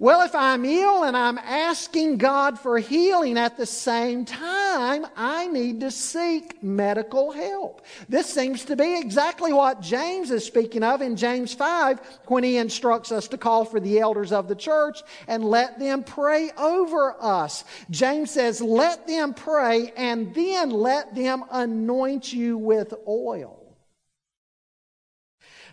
Well, 0.00 0.22
if 0.22 0.32
I'm 0.32 0.64
ill 0.64 1.02
and 1.02 1.16
I'm 1.16 1.38
asking 1.38 2.18
God 2.18 2.56
for 2.60 2.78
healing 2.78 3.36
at 3.36 3.56
the 3.56 3.66
same 3.66 4.24
time, 4.24 5.04
I 5.16 5.48
need 5.48 5.80
to 5.80 5.90
seek 5.90 6.62
medical 6.62 7.32
help. 7.32 7.84
This 8.08 8.32
seems 8.32 8.64
to 8.66 8.76
be 8.76 8.96
exactly 9.00 9.52
what 9.52 9.80
James 9.80 10.30
is 10.30 10.44
speaking 10.44 10.84
of 10.84 11.02
in 11.02 11.16
James 11.16 11.52
5 11.52 12.20
when 12.26 12.44
he 12.44 12.58
instructs 12.58 13.10
us 13.10 13.26
to 13.28 13.38
call 13.38 13.64
for 13.64 13.80
the 13.80 13.98
elders 13.98 14.30
of 14.30 14.46
the 14.46 14.54
church 14.54 15.02
and 15.26 15.42
let 15.44 15.80
them 15.80 16.04
pray 16.04 16.52
over 16.56 17.16
us. 17.20 17.64
James 17.90 18.30
says, 18.30 18.62
let 18.62 19.04
them 19.08 19.34
pray 19.34 19.92
and 19.96 20.32
then 20.32 20.70
let 20.70 21.12
them 21.16 21.42
anoint 21.50 22.32
you 22.32 22.56
with 22.56 22.94
oil. 23.08 23.57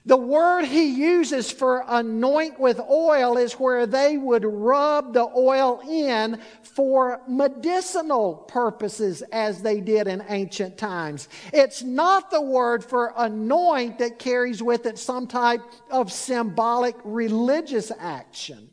The 0.08 0.18
word 0.18 0.66
he 0.66 0.86
uses 0.86 1.50
for 1.50 1.84
anoint 1.88 2.60
with 2.60 2.80
oil 2.80 3.38
is 3.38 3.54
where 3.54 3.88
they 3.88 4.18
would 4.18 4.46
rub 4.46 5.14
the 5.14 5.28
oil 5.36 5.82
in 5.90 6.40
for 6.62 7.22
medicinal 7.28 8.36
purposes 8.36 9.24
as 9.32 9.64
they 9.64 9.82
did 9.82 10.08
in 10.08 10.24
ancient 10.30 10.78
times. 10.78 11.28
It's 11.52 11.82
not 11.82 12.30
the 12.30 12.42
word 12.42 12.84
for 12.86 13.14
anoint 13.18 13.98
that 13.98 14.20
carries 14.20 14.62
with 14.62 14.86
it 14.86 15.00
some 15.00 15.26
type 15.26 15.62
of 15.90 16.12
symbolic 16.12 16.96
religious 17.04 17.92
action. 17.98 18.70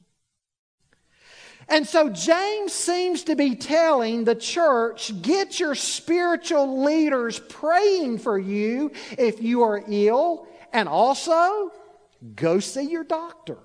And 1.66 1.86
so 1.86 2.10
James 2.10 2.74
seems 2.74 3.24
to 3.24 3.36
be 3.36 3.54
telling 3.54 4.24
the 4.24 4.34
church 4.34 5.22
get 5.22 5.58
your 5.58 5.74
spiritual 5.74 6.84
leaders 6.84 7.38
praying 7.48 8.18
for 8.18 8.38
you 8.38 8.92
if 9.16 9.40
you 9.40 9.62
are 9.62 9.82
ill 9.88 10.46
and 10.72 10.88
also, 10.88 11.72
go 12.34 12.60
see 12.60 12.90
your 12.90 13.04
doctor. 13.04 13.58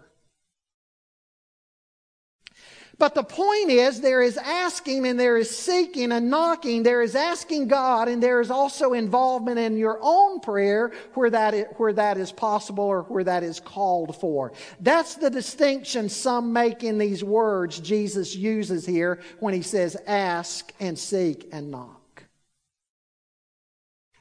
But 3.00 3.14
the 3.14 3.24
point 3.24 3.70
is, 3.70 4.02
there 4.02 4.24
is 4.24 4.38
asking 4.38 5.06
and 5.06 5.20
there 5.20 5.38
is 5.38 5.56
seeking 5.56 6.12
and 6.12 6.32
knocking. 6.32 6.82
There 6.82 7.04
is 7.04 7.16
asking 7.16 7.68
God 7.68 8.08
and 8.08 8.24
there 8.24 8.42
is 8.42 8.50
also 8.50 8.94
involvement 8.94 9.60
in 9.60 9.78
your 9.78 10.00
own 10.02 10.40
prayer 10.40 10.92
where 11.14 11.30
that 11.30 11.54
is, 11.54 11.66
where 11.78 11.94
that 11.94 12.18
is 12.18 12.32
possible 12.32 12.86
or 12.86 13.04
where 13.04 13.24
that 13.24 13.44
is 13.44 13.60
called 13.60 14.20
for. 14.20 14.52
That's 14.80 15.14
the 15.16 15.30
distinction 15.30 16.10
some 16.10 16.54
make 16.54 16.84
in 16.84 16.98
these 16.98 17.24
words 17.24 17.80
Jesus 17.80 18.36
uses 18.36 18.84
here 18.84 19.20
when 19.40 19.54
he 19.54 19.62
says 19.62 19.96
ask 20.08 20.74
and 20.80 20.98
seek 20.98 21.50
and 21.52 21.70
knock. 21.70 21.97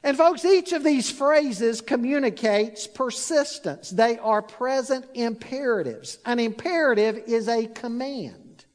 And, 0.03 0.15
folks, 0.15 0.45
each 0.45 0.73
of 0.73 0.83
these 0.83 1.09
phrases 1.09 1.81
communicates 1.81 2.87
persistence. 2.87 3.89
They 3.89 4.17
are 4.19 4.41
present 4.41 5.05
imperatives. 5.13 6.19
An 6.25 6.39
imperative 6.39 7.17
is 7.27 7.47
a 7.47 7.67
command. 7.67 8.65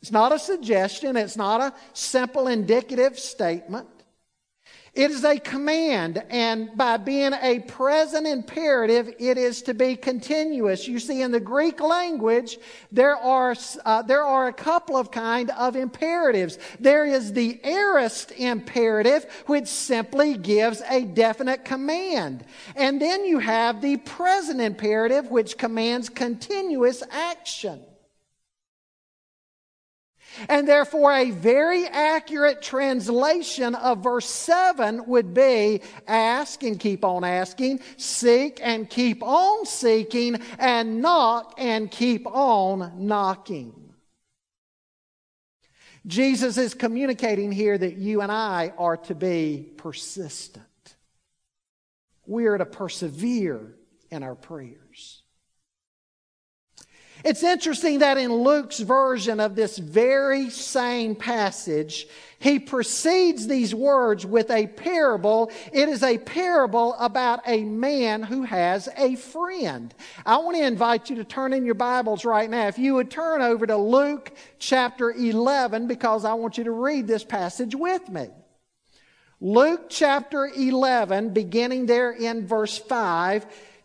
It's 0.00 0.12
not 0.12 0.32
a 0.32 0.38
suggestion, 0.38 1.16
it's 1.16 1.36
not 1.36 1.60
a 1.60 1.74
simple 1.92 2.46
indicative 2.46 3.18
statement. 3.18 3.88
It 4.96 5.10
is 5.10 5.24
a 5.24 5.38
command, 5.38 6.24
and 6.30 6.74
by 6.74 6.96
being 6.96 7.34
a 7.34 7.58
present 7.58 8.26
imperative, 8.26 9.14
it 9.18 9.36
is 9.36 9.60
to 9.62 9.74
be 9.74 9.94
continuous. 9.94 10.88
You 10.88 10.98
see, 10.98 11.20
in 11.20 11.32
the 11.32 11.38
Greek 11.38 11.82
language, 11.82 12.56
there 12.90 13.14
are, 13.14 13.54
uh, 13.84 14.00
there 14.00 14.22
are 14.22 14.48
a 14.48 14.54
couple 14.54 14.96
of 14.96 15.10
kind 15.10 15.50
of 15.50 15.76
imperatives. 15.76 16.58
There 16.80 17.04
is 17.04 17.34
the 17.34 17.60
aorist 17.62 18.32
imperative, 18.38 19.26
which 19.44 19.66
simply 19.66 20.38
gives 20.38 20.80
a 20.88 21.04
definite 21.04 21.66
command. 21.66 22.46
And 22.74 22.98
then 22.98 23.26
you 23.26 23.38
have 23.38 23.82
the 23.82 23.98
present 23.98 24.62
imperative, 24.62 25.30
which 25.30 25.58
commands 25.58 26.08
continuous 26.08 27.02
action. 27.10 27.82
And 30.48 30.68
therefore, 30.68 31.12
a 31.12 31.30
very 31.30 31.86
accurate 31.86 32.62
translation 32.62 33.74
of 33.74 34.02
verse 34.02 34.28
7 34.28 35.06
would 35.06 35.34
be 35.34 35.82
ask 36.06 36.62
and 36.62 36.78
keep 36.78 37.04
on 37.04 37.24
asking, 37.24 37.80
seek 37.96 38.60
and 38.62 38.88
keep 38.88 39.22
on 39.22 39.66
seeking, 39.66 40.40
and 40.58 41.00
knock 41.00 41.54
and 41.58 41.90
keep 41.90 42.26
on 42.26 43.06
knocking. 43.06 43.72
Jesus 46.06 46.56
is 46.56 46.74
communicating 46.74 47.50
here 47.50 47.76
that 47.76 47.96
you 47.96 48.20
and 48.20 48.30
I 48.30 48.72
are 48.78 48.96
to 48.96 49.14
be 49.14 49.68
persistent. 49.76 50.64
We 52.26 52.46
are 52.46 52.58
to 52.58 52.66
persevere 52.66 53.74
in 54.10 54.22
our 54.22 54.36
prayers. 54.36 54.85
It's 57.26 57.42
interesting 57.42 57.98
that 57.98 58.18
in 58.18 58.32
Luke's 58.32 58.78
version 58.78 59.40
of 59.40 59.56
this 59.56 59.78
very 59.78 60.48
same 60.48 61.16
passage, 61.16 62.06
he 62.38 62.60
precedes 62.60 63.48
these 63.48 63.74
words 63.74 64.24
with 64.24 64.48
a 64.48 64.68
parable. 64.68 65.50
It 65.72 65.88
is 65.88 66.04
a 66.04 66.18
parable 66.18 66.94
about 66.94 67.40
a 67.44 67.64
man 67.64 68.22
who 68.22 68.44
has 68.44 68.88
a 68.96 69.16
friend. 69.16 69.92
I 70.24 70.36
want 70.36 70.56
to 70.56 70.62
invite 70.62 71.10
you 71.10 71.16
to 71.16 71.24
turn 71.24 71.52
in 71.52 71.66
your 71.66 71.74
Bibles 71.74 72.24
right 72.24 72.48
now. 72.48 72.68
If 72.68 72.78
you 72.78 72.94
would 72.94 73.10
turn 73.10 73.42
over 73.42 73.66
to 73.66 73.76
Luke 73.76 74.30
chapter 74.60 75.10
11, 75.10 75.88
because 75.88 76.24
I 76.24 76.34
want 76.34 76.58
you 76.58 76.62
to 76.62 76.70
read 76.70 77.08
this 77.08 77.24
passage 77.24 77.74
with 77.74 78.08
me. 78.08 78.28
Luke 79.40 79.86
chapter 79.88 80.46
11, 80.46 81.30
beginning 81.30 81.86
there 81.86 82.12
in 82.12 82.46
verse 82.46 82.78
5 82.78 83.46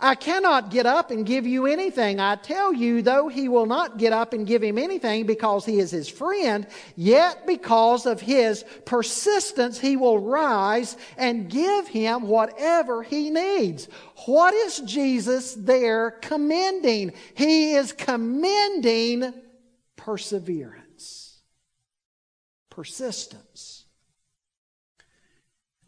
I 0.00 0.14
cannot 0.14 0.70
get 0.70 0.86
up 0.86 1.10
and 1.10 1.26
give 1.26 1.46
you 1.46 1.66
anything. 1.66 2.20
I 2.20 2.36
tell 2.36 2.72
you, 2.72 3.02
though 3.02 3.28
he 3.28 3.48
will 3.48 3.66
not 3.66 3.98
get 3.98 4.12
up 4.12 4.32
and 4.32 4.46
give 4.46 4.62
him 4.62 4.78
anything 4.78 5.26
because 5.26 5.64
he 5.64 5.78
is 5.78 5.90
his 5.90 6.08
friend, 6.08 6.66
yet 6.96 7.46
because 7.46 8.06
of 8.06 8.20
his 8.20 8.64
persistence, 8.84 9.78
he 9.78 9.96
will 9.96 10.18
rise 10.18 10.96
and 11.16 11.50
give 11.50 11.88
him 11.88 12.28
whatever 12.28 13.02
he 13.02 13.30
needs. 13.30 13.88
What 14.26 14.54
is 14.54 14.80
Jesus 14.80 15.54
there 15.54 16.12
commending? 16.12 17.12
He 17.34 17.74
is 17.74 17.92
commending 17.92 19.34
perseverance, 19.96 21.40
persistence. 22.70 23.73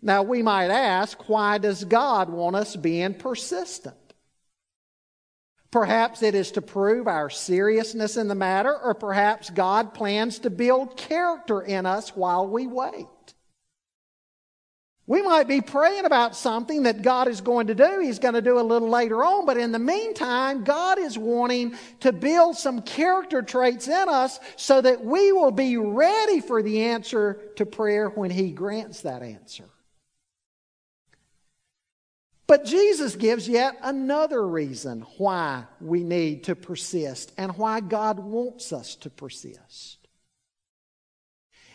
Now, 0.06 0.22
we 0.22 0.40
might 0.40 0.70
ask, 0.70 1.28
why 1.28 1.58
does 1.58 1.82
God 1.82 2.30
want 2.30 2.54
us 2.54 2.76
being 2.76 3.12
persistent? 3.12 3.96
Perhaps 5.72 6.22
it 6.22 6.36
is 6.36 6.52
to 6.52 6.62
prove 6.62 7.08
our 7.08 7.28
seriousness 7.28 8.16
in 8.16 8.28
the 8.28 8.36
matter, 8.36 8.72
or 8.72 8.94
perhaps 8.94 9.50
God 9.50 9.94
plans 9.94 10.38
to 10.38 10.48
build 10.48 10.96
character 10.96 11.60
in 11.60 11.86
us 11.86 12.14
while 12.14 12.46
we 12.46 12.68
wait. 12.68 13.08
We 15.08 15.22
might 15.22 15.48
be 15.48 15.60
praying 15.60 16.04
about 16.04 16.36
something 16.36 16.84
that 16.84 17.02
God 17.02 17.26
is 17.26 17.40
going 17.40 17.66
to 17.66 17.74
do. 17.74 17.98
He's 18.00 18.20
going 18.20 18.34
to 18.34 18.40
do 18.40 18.60
a 18.60 18.62
little 18.62 18.88
later 18.88 19.24
on. 19.24 19.44
But 19.44 19.56
in 19.56 19.72
the 19.72 19.80
meantime, 19.80 20.62
God 20.62 21.00
is 21.00 21.18
wanting 21.18 21.74
to 22.00 22.12
build 22.12 22.56
some 22.56 22.82
character 22.82 23.42
traits 23.42 23.88
in 23.88 24.08
us 24.08 24.38
so 24.54 24.80
that 24.80 25.04
we 25.04 25.32
will 25.32 25.50
be 25.50 25.76
ready 25.76 26.40
for 26.40 26.62
the 26.62 26.82
answer 26.82 27.40
to 27.56 27.66
prayer 27.66 28.08
when 28.08 28.30
He 28.30 28.52
grants 28.52 29.00
that 29.00 29.22
answer. 29.22 29.64
But 32.46 32.64
Jesus 32.64 33.16
gives 33.16 33.48
yet 33.48 33.76
another 33.82 34.46
reason 34.46 35.04
why 35.18 35.64
we 35.80 36.04
need 36.04 36.44
to 36.44 36.54
persist 36.54 37.32
and 37.36 37.56
why 37.58 37.80
God 37.80 38.20
wants 38.20 38.72
us 38.72 38.94
to 38.96 39.10
persist. 39.10 39.98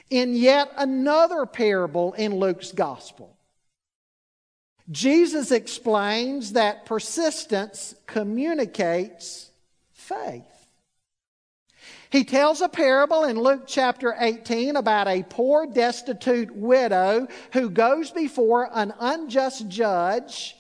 In 0.10 0.36
yet 0.36 0.72
another 0.78 1.46
parable 1.46 2.14
in 2.14 2.36
Luke's 2.36 2.72
gospel, 2.72 3.38
Jesus 4.90 5.52
explains 5.52 6.54
that 6.54 6.86
persistence 6.86 7.96
communicates 8.08 9.50
faith. 9.94 10.46
He 12.10 12.26
tells 12.26 12.60
a 12.60 12.68
parable 12.68 13.24
in 13.24 13.40
Luke 13.40 13.64
chapter 13.68 14.14
18 14.18 14.76
about 14.76 15.08
a 15.08 15.24
poor, 15.24 15.66
destitute 15.66 16.54
widow 16.54 17.28
who 17.54 17.70
goes 17.70 18.12
before 18.12 18.70
an 18.74 18.94
unjust 19.00 19.70
judge 19.70 20.58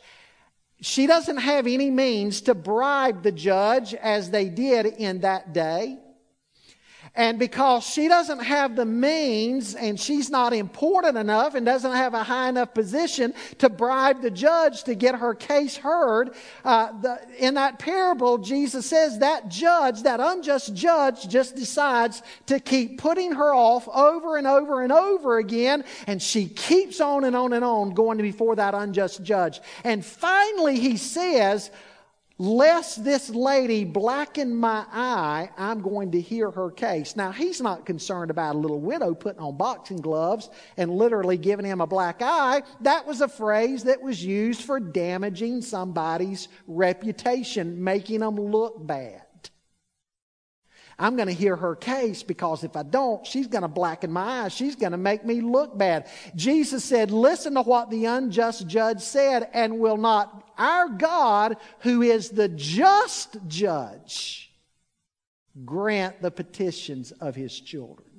she 0.82 1.06
doesn't 1.08 1.38
have 1.38 1.68
any 1.68 1.92
means 1.92 2.42
to 2.42 2.56
bribe 2.56 3.24
the 3.24 3.32
judge 3.32 3.94
as 3.94 4.32
they 4.32 4.50
did 4.50 4.86
in 4.86 5.20
that 5.22 5.54
day. 5.54 6.00
And 7.14 7.38
because 7.38 7.84
she 7.84 8.08
doesn't 8.08 8.40
have 8.40 8.78
the 8.78 8.86
means 8.86 9.76
and 9.76 10.00
she's 10.00 10.30
not 10.30 10.54
important 10.54 11.18
enough 11.18 11.56
and 11.56 11.66
doesn't 11.66 11.92
have 11.92 12.14
a 12.14 12.24
high 12.24 12.48
enough 12.48 12.74
position 12.74 13.34
to 13.58 13.68
bribe 13.70 14.22
the 14.22 14.32
judge 14.32 14.86
to 14.86 14.96
get 14.96 15.16
her 15.16 15.36
case 15.36 15.76
heard, 15.76 16.34
uh, 16.64 16.98
the, 17.02 17.20
in 17.38 17.56
that 17.56 17.80
parable, 17.80 18.38
Jesus 18.38 18.86
says 18.86 19.20
that 19.20 19.50
judge, 19.50 20.04
that 20.04 20.22
unjust 20.22 20.74
judge, 20.74 21.28
just 21.28 21.58
decides 21.58 22.24
to 22.46 22.62
keep 22.62 22.98
putting 22.98 23.34
her 23.34 23.54
off 23.54 23.90
over 23.90 24.38
and 24.38 24.48
over 24.48 24.82
and 24.82 24.94
over 24.94 25.38
again. 25.38 25.84
And 26.08 26.22
she 26.22 26.48
keeps 26.48 27.02
on 27.02 27.26
and 27.26 27.36
on 27.36 27.52
and 27.52 27.66
on 27.66 27.94
going 27.94 28.20
before 28.20 28.56
that 28.56 28.74
unjust 28.74 29.22
judge. 29.22 29.60
And 29.84 30.06
finally, 30.06 30.80
he 30.80 30.96
says, 30.96 31.72
Lest 32.42 33.04
this 33.04 33.30
lady 33.30 33.86
blacken 33.86 34.56
my 34.56 34.84
eye, 34.92 35.52
I'm 35.60 35.80
going 35.80 36.10
to 36.14 36.20
hear 36.20 36.50
her 36.50 36.72
case. 36.72 37.16
Now, 37.16 37.32
he's 37.32 37.62
not 37.62 37.86
concerned 37.86 38.32
about 38.32 38.56
a 38.56 38.58
little 38.58 38.80
widow 38.80 39.14
putting 39.14 39.40
on 39.40 39.58
boxing 39.58 39.98
gloves 39.98 40.50
and 40.76 40.90
literally 40.90 41.38
giving 41.38 41.68
him 41.68 41.82
a 41.82 41.86
black 41.86 42.24
eye. 42.24 42.64
That 42.80 43.06
was 43.06 43.22
a 43.22 43.28
phrase 43.28 43.84
that 43.84 44.02
was 44.02 44.26
used 44.26 44.64
for 44.64 44.80
damaging 44.80 45.62
somebody's 45.62 46.48
reputation, 46.66 47.84
making 47.84 48.22
them 48.22 48.38
look 48.38 48.88
bad. 48.88 49.22
I'm 51.02 51.16
going 51.16 51.30
to 51.30 51.34
hear 51.34 51.56
her 51.56 51.76
case 51.76 52.22
because 52.22 52.64
if 52.64 52.76
I 52.76 52.84
don't, 52.84 53.26
she's 53.26 53.48
going 53.48 53.64
to 53.64 53.68
blacken 53.68 54.12
my 54.12 54.44
eyes. 54.44 54.54
She's 54.54 54.76
going 54.76 54.92
to 54.92 55.00
make 55.00 55.26
me 55.26 55.42
look 55.42 55.76
bad. 55.76 56.08
Jesus 56.36 56.84
said, 56.84 57.10
Listen 57.10 57.56
to 57.56 57.64
what 57.64 57.90
the 57.90 58.06
unjust 58.06 58.68
judge 58.68 59.02
said, 59.02 59.50
and 59.52 59.80
will 59.80 59.98
not 59.98 60.48
our 60.60 60.90
God, 60.90 61.58
who 61.80 62.04
is 62.04 62.30
the 62.30 62.48
just 62.48 63.36
judge, 63.48 64.54
grant 65.66 66.22
the 66.22 66.30
petitions 66.30 67.12
of 67.14 67.34
his 67.34 67.60
children? 67.60 68.11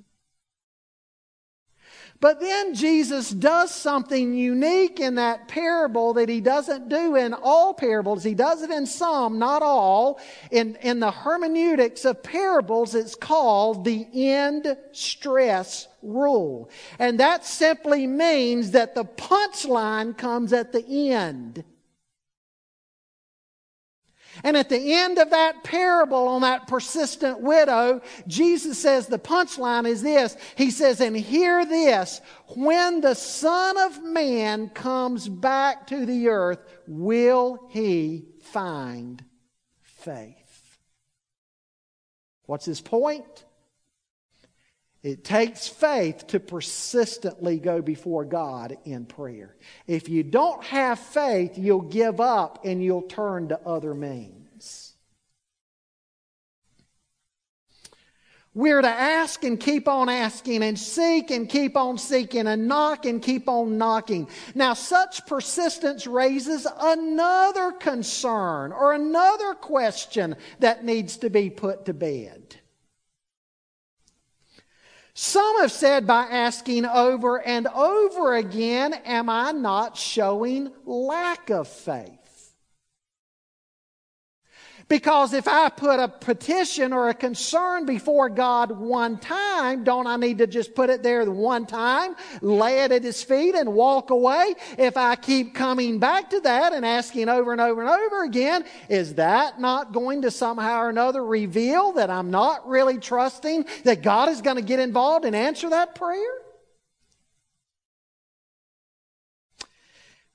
But 2.22 2.38
then 2.38 2.72
Jesus 2.72 3.30
does 3.30 3.72
something 3.72 4.32
unique 4.32 5.00
in 5.00 5.16
that 5.16 5.48
parable 5.48 6.12
that 6.12 6.28
he 6.28 6.40
doesn't 6.40 6.88
do 6.88 7.16
in 7.16 7.34
all 7.34 7.74
parables. 7.74 8.22
He 8.22 8.32
does 8.32 8.62
it 8.62 8.70
in 8.70 8.86
some, 8.86 9.40
not 9.40 9.60
all. 9.60 10.20
In, 10.52 10.76
in 10.82 11.00
the 11.00 11.10
hermeneutics 11.10 12.04
of 12.04 12.22
parables, 12.22 12.94
it's 12.94 13.16
called 13.16 13.84
the 13.84 14.06
end 14.14 14.76
stress 14.92 15.88
rule. 16.00 16.70
And 17.00 17.18
that 17.18 17.44
simply 17.44 18.06
means 18.06 18.70
that 18.70 18.94
the 18.94 19.04
punchline 19.04 20.16
comes 20.16 20.52
at 20.52 20.72
the 20.72 21.10
end. 21.10 21.64
And 24.44 24.56
at 24.56 24.68
the 24.68 24.94
end 24.94 25.18
of 25.18 25.30
that 25.30 25.62
parable 25.62 26.28
on 26.28 26.42
that 26.42 26.66
persistent 26.66 27.40
widow, 27.40 28.00
Jesus 28.26 28.78
says 28.78 29.06
the 29.06 29.18
punchline 29.18 29.86
is 29.86 30.02
this. 30.02 30.36
He 30.56 30.70
says, 30.70 31.00
and 31.00 31.16
hear 31.16 31.64
this, 31.66 32.20
when 32.48 33.00
the 33.00 33.14
Son 33.14 33.78
of 33.78 34.02
Man 34.02 34.68
comes 34.70 35.28
back 35.28 35.86
to 35.88 36.06
the 36.06 36.28
earth, 36.28 36.60
will 36.86 37.68
he 37.70 38.24
find 38.40 39.24
faith. 39.82 40.78
What's 42.46 42.64
his 42.64 42.80
point? 42.80 43.44
It 45.02 45.24
takes 45.24 45.66
faith 45.66 46.28
to 46.28 46.38
persistently 46.38 47.58
go 47.58 47.82
before 47.82 48.24
God 48.24 48.78
in 48.84 49.04
prayer. 49.04 49.56
If 49.88 50.08
you 50.08 50.22
don't 50.22 50.62
have 50.64 50.98
faith, 50.98 51.58
you'll 51.58 51.80
give 51.80 52.20
up 52.20 52.64
and 52.64 52.82
you'll 52.82 53.02
turn 53.02 53.48
to 53.48 53.60
other 53.66 53.94
means. 53.94 54.92
We're 58.54 58.82
to 58.82 58.88
ask 58.88 59.42
and 59.44 59.58
keep 59.58 59.88
on 59.88 60.10
asking 60.10 60.62
and 60.62 60.78
seek 60.78 61.30
and 61.30 61.48
keep 61.48 61.74
on 61.74 61.96
seeking 61.96 62.46
and 62.46 62.68
knock 62.68 63.06
and 63.06 63.20
keep 63.22 63.48
on 63.48 63.78
knocking. 63.78 64.28
Now, 64.54 64.74
such 64.74 65.26
persistence 65.26 66.06
raises 66.06 66.66
another 66.78 67.72
concern 67.72 68.72
or 68.72 68.92
another 68.92 69.54
question 69.54 70.36
that 70.60 70.84
needs 70.84 71.16
to 71.18 71.30
be 71.30 71.48
put 71.48 71.86
to 71.86 71.94
bed. 71.94 72.56
Some 75.14 75.60
have 75.60 75.72
said 75.72 76.06
by 76.06 76.22
asking 76.22 76.86
over 76.86 77.40
and 77.40 77.66
over 77.68 78.34
again, 78.34 78.94
Am 79.04 79.28
I 79.28 79.52
not 79.52 79.96
showing 79.96 80.72
lack 80.86 81.50
of 81.50 81.68
faith? 81.68 82.21
Because 84.88 85.32
if 85.32 85.48
I 85.48 85.68
put 85.68 86.00
a 86.00 86.08
petition 86.08 86.92
or 86.92 87.08
a 87.08 87.14
concern 87.14 87.86
before 87.86 88.28
God 88.28 88.70
one 88.72 89.18
time, 89.18 89.84
don't 89.84 90.06
I 90.06 90.16
need 90.16 90.38
to 90.38 90.46
just 90.46 90.74
put 90.74 90.90
it 90.90 91.02
there 91.02 91.30
one 91.30 91.66
time, 91.66 92.16
lay 92.40 92.80
it 92.80 92.92
at 92.92 93.04
His 93.04 93.22
feet, 93.22 93.54
and 93.54 93.74
walk 93.74 94.10
away? 94.10 94.54
If 94.78 94.96
I 94.96 95.16
keep 95.16 95.54
coming 95.54 95.98
back 95.98 96.30
to 96.30 96.40
that 96.40 96.72
and 96.72 96.84
asking 96.84 97.28
over 97.28 97.52
and 97.52 97.60
over 97.60 97.80
and 97.82 97.90
over 97.90 98.24
again, 98.24 98.64
is 98.88 99.14
that 99.14 99.60
not 99.60 99.92
going 99.92 100.22
to 100.22 100.30
somehow 100.30 100.82
or 100.82 100.88
another 100.88 101.24
reveal 101.24 101.92
that 101.92 102.10
I'm 102.10 102.30
not 102.30 102.68
really 102.68 102.98
trusting 102.98 103.66
that 103.84 104.02
God 104.02 104.28
is 104.28 104.42
going 104.42 104.56
to 104.56 104.62
get 104.62 104.80
involved 104.80 105.24
and 105.24 105.36
answer 105.36 105.70
that 105.70 105.94
prayer? 105.94 106.41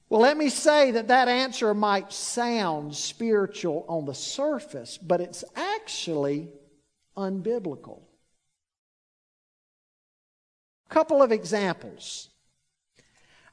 Well, 0.10 0.22
let 0.22 0.38
me 0.38 0.50
say 0.50 0.92
that 0.92 1.10
that 1.10 1.28
answer 1.28 1.74
might 1.74 2.14
sound 2.14 2.96
spiritual 2.96 3.86
on 3.90 4.06
the 4.06 4.14
surface, 4.14 4.98
but 4.98 5.20
it's 5.20 5.44
actually 5.56 6.48
unbiblical. 7.18 8.00
A 10.90 10.94
couple 10.94 11.22
of 11.22 11.34
examples. 11.34 12.30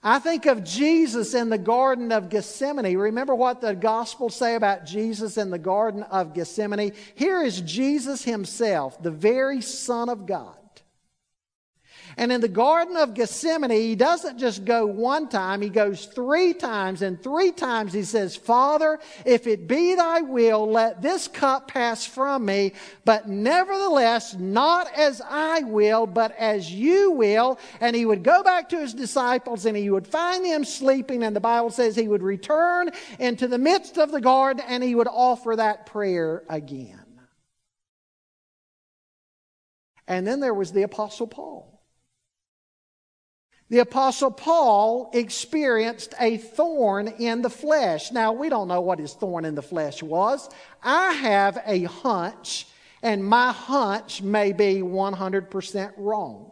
I 0.01 0.19
think 0.21 0.47
of 0.47 0.63
Jesus 0.63 1.35
in 1.35 1.49
the 1.49 1.59
Garden 1.59 2.13
of 2.13 2.29
Gethsemane. 2.29 2.97
Remember 2.97 3.35
what 3.35 3.61
the 3.61 3.75
Gospels 3.75 4.37
say 4.37 4.55
about 4.55 4.85
Jesus 4.85 5.39
in 5.39 5.51
the 5.51 5.59
Garden 5.59 6.03
of 6.05 6.35
Gethsemane? 6.35 6.93
Here 7.15 7.43
is 7.43 7.63
Jesus 7.63 8.23
himself, 8.23 9.03
the 9.03 9.11
very 9.11 9.61
Son 9.61 10.09
of 10.09 10.27
God. 10.27 10.59
And 12.17 12.31
in 12.31 12.41
the 12.41 12.49
Garden 12.49 12.97
of 12.97 13.15
Gethsemane, 13.15 13.71
he 13.71 13.97
doesn't 13.97 14.39
just 14.39 14.65
go 14.65 14.87
one 14.87 15.29
time, 15.29 15.61
he 15.61 15.69
goes 15.69 16.07
three 16.07 16.55
times. 16.55 17.03
And 17.03 17.21
three 17.21 17.51
times 17.51 17.93
he 17.93 18.05
says, 18.05 18.37
Father, 18.37 18.99
if 19.25 19.47
it 19.47 19.67
be 19.67 19.95
thy 19.95 20.21
will, 20.21 20.71
let 20.71 21.03
this 21.03 21.27
cup 21.27 21.69
pass 21.69 22.07
from 22.07 22.45
me. 22.45 22.73
But 23.05 23.29
nevertheless, 23.29 24.35
not 24.35 24.93
as 24.97 25.21
I 25.29 25.61
will, 25.61 26.07
but 26.07 26.37
as 26.39 26.71
you 26.71 27.11
will. 27.11 27.59
And 27.81 27.97
he 27.97 28.07
would 28.07 28.23
go 28.23 28.43
back 28.43 28.69
to 28.71 28.79
his 28.79 28.95
disciples 28.95 29.67
and 29.67 29.77
he 29.77 29.91
would 29.91 30.07
find 30.07 30.45
them 30.45 30.65
sleeping. 30.65 31.23
And 31.25 31.35
the 31.35 31.41
Bible 31.41 31.71
says 31.71 31.97
he 31.97 32.09
would 32.09 32.23
return 32.23 32.91
into 33.19 33.49
the 33.49 33.59
midst 33.59 33.99
of 33.99 34.13
the 34.13 34.21
garden 34.21 34.65
and 34.69 34.83
he 34.83 34.95
would 34.95 35.09
offer 35.09 35.57
that 35.57 35.87
prayer 35.87 36.45
again. 36.49 37.01
And 40.07 40.27
then 40.27 40.41
there 40.41 40.55
was 40.55 40.73
the 40.73 40.83
Apostle 40.83 41.27
Paul. 41.27 41.74
The 43.71 43.79
Apostle 43.79 44.31
Paul 44.31 45.11
experienced 45.15 46.15
a 46.21 46.37
thorn 46.37 47.09
in 47.19 47.41
the 47.41 47.51
flesh. 47.51 48.13
Now, 48.13 48.33
we 48.33 48.49
don't 48.49 48.69
know 48.69 48.83
what 48.83 48.99
his 48.99 49.15
thorn 49.15 49.45
in 49.45 49.55
the 49.55 49.63
flesh 49.63 50.03
was. 50.03 50.51
I 50.83 51.13
have 51.13 51.63
a 51.67 51.85
hunch, 51.85 52.67
and 53.03 53.25
my 53.25 53.53
hunch 53.53 54.21
may 54.21 54.53
be 54.53 54.77
100% 54.77 55.93
wrong. 55.97 56.51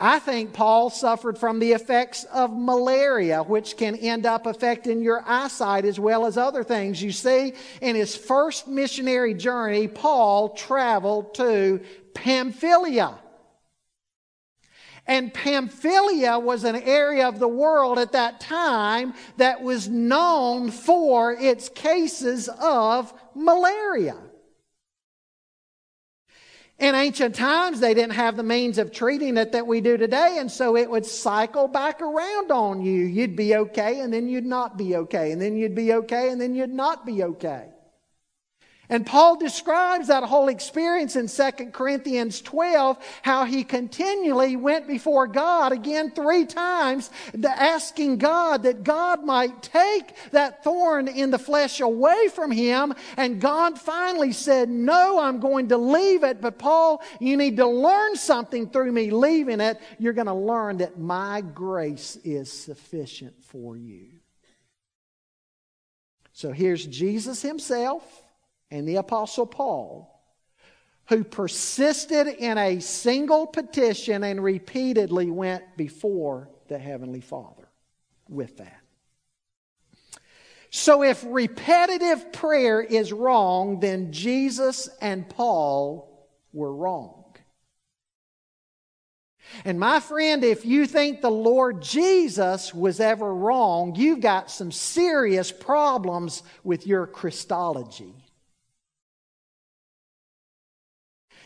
I 0.00 0.18
think 0.18 0.54
Paul 0.54 0.90
suffered 0.90 1.38
from 1.38 1.60
the 1.60 1.72
effects 1.72 2.24
of 2.24 2.50
malaria, 2.52 3.42
which 3.42 3.76
can 3.76 3.94
end 3.96 4.26
up 4.26 4.46
affecting 4.46 5.02
your 5.02 5.22
eyesight 5.26 5.84
as 5.84 6.00
well 6.00 6.26
as 6.26 6.36
other 6.36 6.64
things. 6.64 7.00
You 7.00 7.12
see, 7.12 7.52
in 7.80 7.94
his 7.94 8.16
first 8.16 8.66
missionary 8.66 9.34
journey, 9.34 9.86
Paul 9.88 10.50
traveled 10.50 11.34
to 11.34 11.80
Pamphylia. 12.12 13.18
And 15.06 15.34
Pamphylia 15.34 16.38
was 16.38 16.64
an 16.64 16.76
area 16.76 17.28
of 17.28 17.38
the 17.38 17.48
world 17.48 17.98
at 17.98 18.12
that 18.12 18.40
time 18.40 19.12
that 19.36 19.62
was 19.62 19.88
known 19.88 20.70
for 20.70 21.32
its 21.32 21.68
cases 21.68 22.48
of 22.48 23.12
malaria. 23.34 24.16
In 26.78 26.94
ancient 26.94 27.34
times, 27.34 27.80
they 27.80 27.94
didn't 27.94 28.14
have 28.14 28.36
the 28.36 28.42
means 28.42 28.78
of 28.78 28.92
treating 28.92 29.36
it 29.36 29.52
that 29.52 29.66
we 29.66 29.80
do 29.80 29.96
today, 29.96 30.38
and 30.38 30.50
so 30.50 30.76
it 30.76 30.90
would 30.90 31.06
cycle 31.06 31.68
back 31.68 32.00
around 32.00 32.50
on 32.50 32.80
you. 32.80 33.04
You'd 33.04 33.36
be 33.36 33.54
okay, 33.54 34.00
and 34.00 34.12
then 34.12 34.28
you'd 34.28 34.46
not 34.46 34.76
be 34.76 34.96
okay, 34.96 35.30
and 35.30 35.40
then 35.40 35.56
you'd 35.56 35.74
be 35.74 35.92
okay, 35.92 36.30
and 36.30 36.40
then 36.40 36.54
you'd 36.54 36.72
not 36.72 37.06
be 37.06 37.22
okay. 37.22 37.73
And 38.88 39.06
Paul 39.06 39.36
describes 39.36 40.08
that 40.08 40.24
whole 40.24 40.48
experience 40.48 41.16
in 41.16 41.26
2 41.28 41.70
Corinthians 41.70 42.42
12, 42.42 42.98
how 43.22 43.44
he 43.44 43.64
continually 43.64 44.56
went 44.56 44.86
before 44.86 45.26
God 45.26 45.72
again 45.72 46.10
three 46.10 46.44
times, 46.44 47.10
asking 47.42 48.18
God 48.18 48.64
that 48.64 48.84
God 48.84 49.24
might 49.24 49.62
take 49.62 50.14
that 50.32 50.62
thorn 50.62 51.08
in 51.08 51.30
the 51.30 51.38
flesh 51.38 51.80
away 51.80 52.28
from 52.34 52.50
him. 52.50 52.94
And 53.16 53.40
God 53.40 53.78
finally 53.78 54.32
said, 54.32 54.68
No, 54.68 55.18
I'm 55.18 55.40
going 55.40 55.68
to 55.68 55.78
leave 55.78 56.22
it. 56.22 56.42
But 56.42 56.58
Paul, 56.58 57.02
you 57.20 57.36
need 57.38 57.56
to 57.56 57.66
learn 57.66 58.16
something 58.16 58.68
through 58.68 58.92
me 58.92 59.10
leaving 59.10 59.60
it. 59.60 59.80
You're 59.98 60.12
going 60.12 60.26
to 60.26 60.34
learn 60.34 60.78
that 60.78 60.98
my 60.98 61.40
grace 61.40 62.16
is 62.22 62.52
sufficient 62.52 63.42
for 63.44 63.76
you. 63.78 64.08
So 66.32 66.50
here's 66.52 66.84
Jesus 66.84 67.40
himself 67.40 68.23
and 68.74 68.88
the 68.88 68.96
Apostle 68.96 69.46
Paul, 69.46 70.20
who 71.08 71.22
persisted 71.22 72.26
in 72.26 72.58
a 72.58 72.80
single 72.80 73.46
petition 73.46 74.24
and 74.24 74.42
repeatedly 74.42 75.30
went 75.30 75.62
before 75.76 76.48
the 76.66 76.78
Heavenly 76.78 77.20
Father 77.20 77.68
with 78.28 78.56
that. 78.56 78.80
So, 80.70 81.04
if 81.04 81.24
repetitive 81.24 82.32
prayer 82.32 82.82
is 82.82 83.12
wrong, 83.12 83.78
then 83.78 84.10
Jesus 84.10 84.88
and 85.00 85.28
Paul 85.28 86.28
were 86.52 86.74
wrong. 86.74 87.36
And 89.64 89.78
my 89.78 90.00
friend, 90.00 90.42
if 90.42 90.64
you 90.64 90.86
think 90.86 91.20
the 91.20 91.30
Lord 91.30 91.80
Jesus 91.80 92.74
was 92.74 92.98
ever 92.98 93.32
wrong, 93.32 93.94
you've 93.94 94.20
got 94.20 94.50
some 94.50 94.72
serious 94.72 95.52
problems 95.52 96.42
with 96.64 96.88
your 96.88 97.06
Christology. 97.06 98.23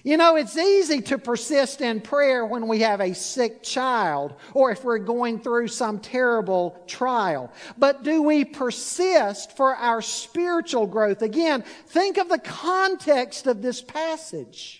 You 0.05 0.17
know, 0.17 0.37
it's 0.37 0.57
easy 0.57 1.01
to 1.03 1.19
persist 1.19 1.81
in 1.81 2.01
prayer 2.01 2.47
when 2.47 2.69
we 2.69 2.81
have 2.81 3.01
a 3.01 3.15
sick 3.15 3.63
child 3.63 4.35
or 4.55 4.71
if 4.71 4.85
we're 4.85 4.99
going 4.99 5.41
through 5.41 5.69
some 5.69 5.99
terrible 5.99 6.83
trial. 6.87 7.53
But 7.77 8.05
do 8.05 8.23
we 8.23 8.45
persist 8.45 9.57
for 9.57 9.75
our 9.75 10.01
spiritual 10.01 10.87
growth? 10.87 11.23
Again, 11.23 11.65
think 11.87 12.17
of 12.19 12.29
the 12.29 12.39
context 12.39 13.47
of 13.47 13.61
this 13.61 13.83
passage. 13.83 14.78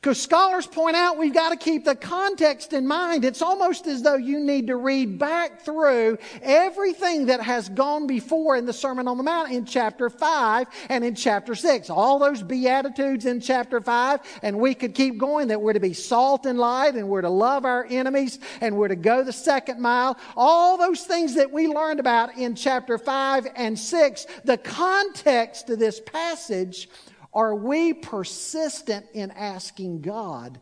Because 0.00 0.18
scholars 0.18 0.66
point 0.66 0.96
out 0.96 1.18
we've 1.18 1.34
got 1.34 1.50
to 1.50 1.56
keep 1.56 1.84
the 1.84 1.94
context 1.94 2.72
in 2.72 2.86
mind. 2.86 3.22
It's 3.22 3.42
almost 3.42 3.86
as 3.86 4.00
though 4.00 4.16
you 4.16 4.40
need 4.40 4.68
to 4.68 4.76
read 4.76 5.18
back 5.18 5.60
through 5.60 6.16
everything 6.40 7.26
that 7.26 7.42
has 7.42 7.68
gone 7.68 8.06
before 8.06 8.56
in 8.56 8.64
the 8.64 8.72
Sermon 8.72 9.06
on 9.06 9.18
the 9.18 9.22
Mount 9.22 9.52
in 9.52 9.66
chapter 9.66 10.08
5 10.08 10.68
and 10.88 11.04
in 11.04 11.14
chapter 11.14 11.54
6. 11.54 11.90
All 11.90 12.18
those 12.18 12.42
Beatitudes 12.42 13.26
in 13.26 13.40
chapter 13.40 13.78
5, 13.78 14.20
and 14.42 14.58
we 14.58 14.74
could 14.74 14.94
keep 14.94 15.18
going 15.18 15.48
that 15.48 15.60
we're 15.60 15.74
to 15.74 15.80
be 15.80 15.92
salt 15.92 16.46
and 16.46 16.58
light, 16.58 16.94
and 16.94 17.06
we're 17.06 17.20
to 17.20 17.28
love 17.28 17.66
our 17.66 17.86
enemies, 17.90 18.38
and 18.62 18.78
we're 18.78 18.88
to 18.88 18.96
go 18.96 19.22
the 19.22 19.34
second 19.34 19.80
mile. 19.80 20.16
All 20.34 20.78
those 20.78 21.02
things 21.02 21.34
that 21.34 21.52
we 21.52 21.68
learned 21.68 22.00
about 22.00 22.38
in 22.38 22.54
chapter 22.54 22.96
5 22.96 23.48
and 23.54 23.78
6, 23.78 24.26
the 24.44 24.56
context 24.56 25.68
of 25.68 25.78
this 25.78 26.00
passage 26.00 26.88
are 27.32 27.54
we 27.54 27.92
persistent 27.92 29.06
in 29.14 29.30
asking 29.30 30.02
God 30.02 30.60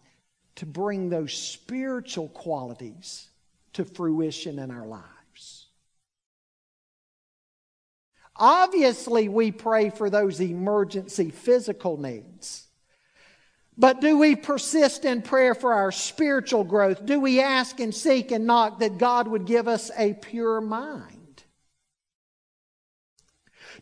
to 0.56 0.66
bring 0.66 1.08
those 1.08 1.32
spiritual 1.32 2.28
qualities 2.28 3.28
to 3.74 3.84
fruition 3.84 4.58
in 4.58 4.70
our 4.70 4.86
lives? 4.86 5.66
Obviously, 8.36 9.28
we 9.28 9.50
pray 9.50 9.90
for 9.90 10.10
those 10.10 10.40
emergency 10.40 11.30
physical 11.30 11.96
needs. 11.96 12.66
But 13.76 14.00
do 14.00 14.18
we 14.18 14.36
persist 14.36 15.04
in 15.04 15.22
prayer 15.22 15.54
for 15.54 15.72
our 15.72 15.92
spiritual 15.92 16.64
growth? 16.64 17.06
Do 17.06 17.20
we 17.20 17.40
ask 17.40 17.80
and 17.80 17.94
seek 17.94 18.32
and 18.32 18.46
knock 18.46 18.80
that 18.80 18.98
God 18.98 19.28
would 19.28 19.44
give 19.44 19.68
us 19.68 19.90
a 19.96 20.14
pure 20.14 20.60
mind? 20.60 21.17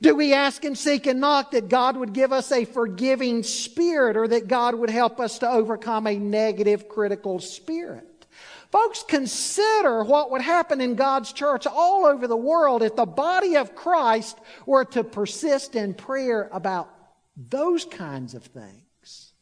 Do 0.01 0.15
we 0.15 0.35
ask 0.35 0.65
and 0.65 0.77
seek 0.77 1.07
and 1.07 1.21
knock 1.21 1.53
that 1.53 1.69
God 1.69 1.97
would 1.97 2.13
give 2.13 2.33
us 2.33 2.53
a 2.53 2.65
forgiving 2.65 3.43
spirit 3.43 4.17
or 4.17 4.29
that 4.29 4.49
God 4.49 4.75
would 4.75 4.91
help 4.91 5.21
us 5.21 5.39
to 5.39 5.49
overcome 5.49 6.07
a 6.07 6.19
negative, 6.19 6.89
critical 6.89 7.39
spirit? 7.39 8.27
Folks, 8.71 9.05
consider 9.07 10.05
what 10.05 10.31
would 10.33 10.43
happen 10.43 10.81
in 10.81 10.97
God's 10.97 11.33
church 11.33 11.67
all 11.67 12.05
over 12.05 12.27
the 12.27 12.37
world 12.37 12.83
if 12.83 12.95
the 12.95 13.07
body 13.07 13.57
of 13.57 13.75
Christ 13.75 14.39
were 14.67 14.85
to 14.87 15.03
persist 15.03 15.77
in 15.77 15.95
prayer 15.95 16.51
about 16.53 16.91
those 17.37 17.85
kinds 17.85 18.35
of 18.35 18.45
things. 18.45 19.33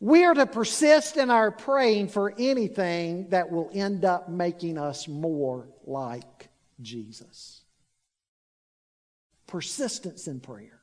We 0.00 0.24
are 0.24 0.34
to 0.34 0.46
persist 0.46 1.16
in 1.16 1.30
our 1.30 1.50
praying 1.50 2.08
for 2.08 2.34
anything 2.38 3.30
that 3.30 3.50
will 3.50 3.70
end 3.72 4.04
up 4.04 4.28
making 4.28 4.78
us 4.78 5.08
more 5.08 5.66
like 5.84 6.47
Jesus. 6.80 7.62
Persistence 9.46 10.28
in 10.28 10.40
prayer. 10.40 10.78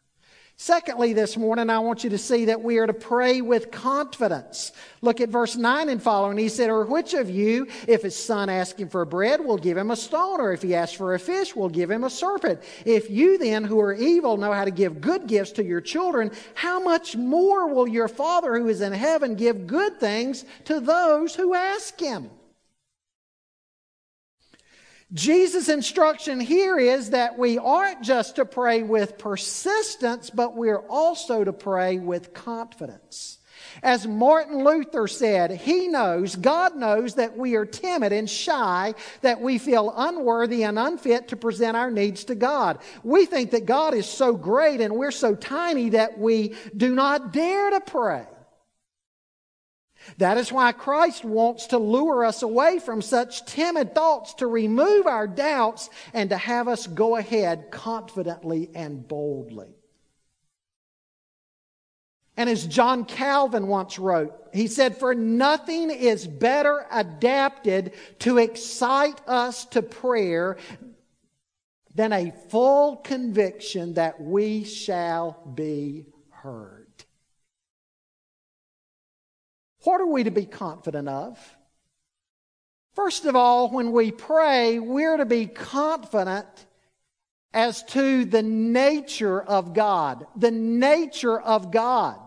Secondly, 0.58 1.12
this 1.12 1.36
morning, 1.36 1.70
I 1.70 1.80
want 1.80 2.06
you 2.06 2.12
to 2.12 2.18
see 2.18 2.46
that 2.46 2.62
we 2.62 2.78
are 2.78 2.88
to 2.88 2.94
pray 2.94 3.42
with 3.42 3.72
confidence. 3.72 4.72
Look 5.02 5.20
at 5.20 5.28
verse 5.28 5.58
9 5.58 5.90
and 5.90 6.02
following. 6.02 6.38
He 6.38 6.48
said, 6.48 6.70
Or 6.70 6.86
which 6.86 7.14
of 7.14 7.30
you, 7.30 7.68
if 7.90 8.04
his 8.04 8.16
son 8.16 8.48
asks 8.48 8.80
him 8.80 8.88
for 8.88 9.04
bread, 9.04 9.44
will 9.44 9.58
give 9.58 9.76
him 9.76 9.92
a 9.92 9.98
stone? 9.98 10.40
Or 10.40 10.54
if 10.54 10.62
he 10.62 10.74
asks 10.74 10.96
for 10.96 11.14
a 11.14 11.20
fish, 11.20 11.58
will 11.58 11.68
give 11.68 11.92
him 11.92 12.06
a 12.06 12.10
serpent? 12.10 12.62
If 12.86 13.10
you 13.10 13.38
then, 13.38 13.66
who 13.66 13.82
are 13.82 13.94
evil, 13.94 14.38
know 14.38 14.54
how 14.54 14.64
to 14.64 14.72
give 14.72 15.02
good 15.02 15.28
gifts 15.28 15.52
to 15.54 15.64
your 15.64 15.82
children, 15.82 16.32
how 16.54 16.80
much 16.80 17.18
more 17.18 17.68
will 17.68 17.88
your 17.88 18.08
Father 18.08 18.58
who 18.58 18.70
is 18.70 18.80
in 18.80 18.94
heaven 18.94 19.36
give 19.36 19.68
good 19.68 20.00
things 20.00 20.46
to 20.66 20.80
those 20.80 21.36
who 21.36 21.54
ask 21.54 22.00
him? 22.00 22.30
Jesus' 25.16 25.70
instruction 25.70 26.42
here 26.42 26.78
is 26.78 27.12
that 27.12 27.38
we 27.38 27.58
aren't 27.58 28.04
just 28.04 28.36
to 28.36 28.46
pray 28.46 28.84
with 28.84 29.18
persistence, 29.18 30.30
but 30.30 30.58
we're 30.58 30.86
also 30.90 31.44
to 31.44 31.54
pray 31.54 31.98
with 31.98 32.34
confidence. 32.34 33.40
As 33.82 34.06
Martin 34.06 34.64
Luther 34.64 35.08
said, 35.08 35.52
he 35.52 35.88
knows, 35.88 36.36
God 36.36 36.76
knows 36.76 37.16
that 37.16 37.38
we 37.38 37.56
are 37.56 37.66
timid 37.66 38.12
and 38.12 38.30
shy, 38.30 38.94
that 39.22 39.40
we 39.40 39.58
feel 39.58 39.94
unworthy 39.96 40.64
and 40.64 40.78
unfit 40.78 41.30
to 41.30 41.38
present 41.38 41.78
our 41.78 41.92
needs 41.92 42.26
to 42.26 42.36
God. 42.36 42.80
We 43.04 43.26
think 43.26 43.52
that 43.52 43.66
God 43.66 43.94
is 43.94 44.06
so 44.06 44.34
great 44.34 44.82
and 44.82 44.96
we're 44.96 45.12
so 45.12 45.34
tiny 45.34 45.90
that 45.92 46.20
we 46.20 46.56
do 46.76 46.94
not 46.94 47.32
dare 47.32 47.70
to 47.72 47.80
pray. 47.80 48.26
That 50.18 50.38
is 50.38 50.52
why 50.52 50.72
Christ 50.72 51.26
wants 51.26 51.68
to 51.68 51.78
lure 51.78 52.26
us 52.26 52.42
away 52.42 52.80
from 52.80 53.02
such 53.02 53.46
timid 53.46 53.96
thoughts, 53.96 54.34
to 54.36 54.48
remove 54.48 55.08
our 55.08 55.28
doubts, 55.28 55.90
and 56.14 56.30
to 56.30 56.38
have 56.38 56.68
us 56.68 56.88
go 56.88 57.16
ahead 57.16 57.72
confidently 57.72 58.70
and 58.74 59.08
boldly. 59.08 59.76
And 62.38 62.50
as 62.50 62.68
John 62.68 63.06
Calvin 63.06 63.68
once 63.68 63.98
wrote, 63.98 64.34
he 64.54 64.68
said, 64.68 64.98
For 64.98 65.16
nothing 65.16 65.90
is 65.90 66.28
better 66.28 66.86
adapted 66.92 67.94
to 68.20 68.40
excite 68.40 69.22
us 69.26 69.66
to 69.68 69.82
prayer 69.82 70.58
than 71.94 72.12
a 72.12 72.34
full 72.50 72.98
conviction 72.98 73.94
that 73.94 74.20
we 74.20 74.66
shall 74.66 75.42
be 75.56 76.08
heard. 76.30 76.75
What 79.86 80.02
are 80.02 80.08
we 80.08 80.24
to 80.24 80.32
be 80.32 80.46
confident 80.46 81.08
of? 81.08 81.40
First 82.96 83.26
of 83.26 83.36
all, 83.36 83.70
when 83.72 83.92
we 83.92 84.12
pray, 84.12 84.80
we're 84.80 85.18
to 85.18 85.26
be 85.26 85.48
confident 85.48 86.48
as 87.54 87.84
to 87.84 88.26
the 88.26 88.44
nature 88.44 89.42
of 89.42 89.74
God. 89.74 90.26
The 90.36 90.52
nature 90.52 91.40
of 91.40 91.72
God. 91.72 92.20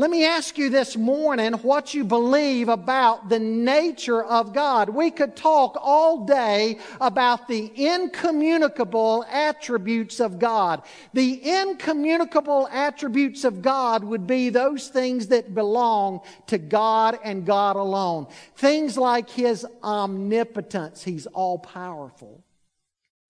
Let 0.00 0.10
me 0.10 0.24
ask 0.24 0.56
you 0.56 0.70
this 0.70 0.96
morning 0.96 1.52
what 1.52 1.92
you 1.92 2.04
believe 2.04 2.70
about 2.70 3.28
the 3.28 3.38
nature 3.38 4.24
of 4.24 4.54
God. 4.54 4.88
We 4.88 5.10
could 5.10 5.36
talk 5.36 5.76
all 5.78 6.24
day 6.24 6.78
about 7.02 7.46
the 7.48 7.70
incommunicable 7.76 9.26
attributes 9.30 10.18
of 10.18 10.38
God. 10.38 10.84
The 11.12 11.46
incommunicable 11.46 12.66
attributes 12.72 13.44
of 13.44 13.60
God 13.60 14.02
would 14.02 14.26
be 14.26 14.48
those 14.48 14.88
things 14.88 15.26
that 15.26 15.54
belong 15.54 16.22
to 16.46 16.56
God 16.56 17.18
and 17.22 17.44
God 17.44 17.76
alone. 17.76 18.26
Things 18.56 18.96
like 18.96 19.28
His 19.28 19.66
omnipotence, 19.82 21.04
He's 21.04 21.26
all 21.26 21.58
powerful. 21.58 22.42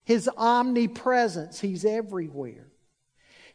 His 0.05 0.29
omnipresence, 0.37 1.59
He's 1.59 1.83
everywhere. 1.83 2.70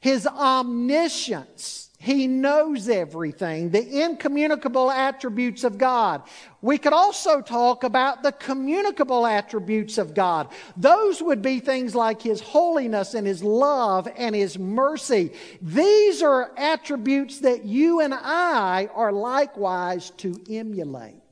His 0.00 0.26
omniscience, 0.26 1.86
he 1.98 2.26
knows 2.26 2.88
everything, 2.88 3.70
the 3.70 4.02
incommunicable 4.02 4.90
attributes 4.90 5.64
of 5.64 5.78
God. 5.78 6.22
We 6.60 6.78
could 6.78 6.92
also 6.92 7.40
talk 7.40 7.84
about 7.84 8.22
the 8.22 8.32
communicable 8.32 9.26
attributes 9.26 9.98
of 9.98 10.14
God. 10.14 10.48
Those 10.76 11.22
would 11.22 11.42
be 11.42 11.58
things 11.58 11.94
like 11.94 12.20
His 12.20 12.40
holiness 12.40 13.14
and 13.14 13.26
His 13.26 13.42
love 13.42 14.06
and 14.16 14.36
His 14.36 14.58
mercy. 14.58 15.32
These 15.62 16.22
are 16.22 16.52
attributes 16.56 17.40
that 17.40 17.64
you 17.64 18.00
and 18.00 18.14
I 18.14 18.88
are 18.94 19.12
likewise 19.12 20.10
to 20.18 20.38
emulate. 20.48 21.25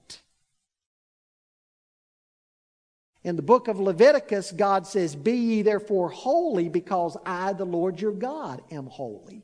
In 3.24 3.36
the 3.36 3.42
book 3.42 3.68
of 3.68 3.80
Leviticus, 3.80 4.52
God 4.52 4.86
says, 4.86 5.16
Be 5.16 5.32
ye 5.32 5.62
therefore 5.62 6.10
holy, 6.10 6.68
because 6.68 7.16
I, 7.24 7.54
the 7.54 7.64
Lord 7.64 8.00
your 8.00 8.12
God, 8.12 8.62
am 8.70 8.86
holy. 8.86 9.42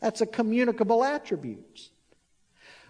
That's 0.00 0.20
a 0.20 0.26
communicable 0.26 1.04
attribute. 1.04 1.88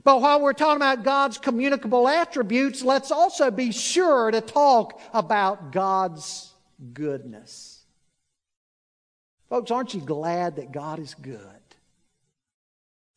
But 0.02 0.20
while 0.20 0.40
we're 0.40 0.54
talking 0.54 0.76
about 0.76 1.04
God's 1.04 1.38
communicable 1.38 2.08
attributes, 2.08 2.82
let's 2.82 3.10
also 3.10 3.50
be 3.50 3.72
sure 3.72 4.30
to 4.30 4.40
talk 4.40 5.00
about 5.12 5.70
God's 5.70 6.52
goodness. 6.92 7.84
Folks, 9.48 9.70
aren't 9.70 9.94
you 9.94 10.00
glad 10.00 10.56
that 10.56 10.72
God 10.72 10.98
is 10.98 11.14
good? 11.14 11.53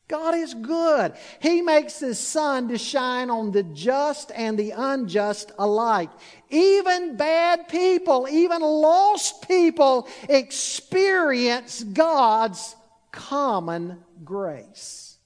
God 0.08 0.34
is 0.34 0.54
good. 0.54 1.12
He 1.40 1.60
makes 1.60 2.00
His 2.00 2.18
sun 2.18 2.68
to 2.68 2.78
shine 2.78 3.28
on 3.28 3.52
the 3.52 3.62
just 3.62 4.32
and 4.34 4.58
the 4.58 4.70
unjust 4.70 5.52
alike. 5.58 6.10
Even 6.48 7.16
bad 7.16 7.68
people, 7.68 8.26
even 8.30 8.62
lost 8.62 9.46
people 9.46 10.08
experience 10.28 11.84
God's 11.84 12.74
common 13.12 14.02
grace. 14.24 15.18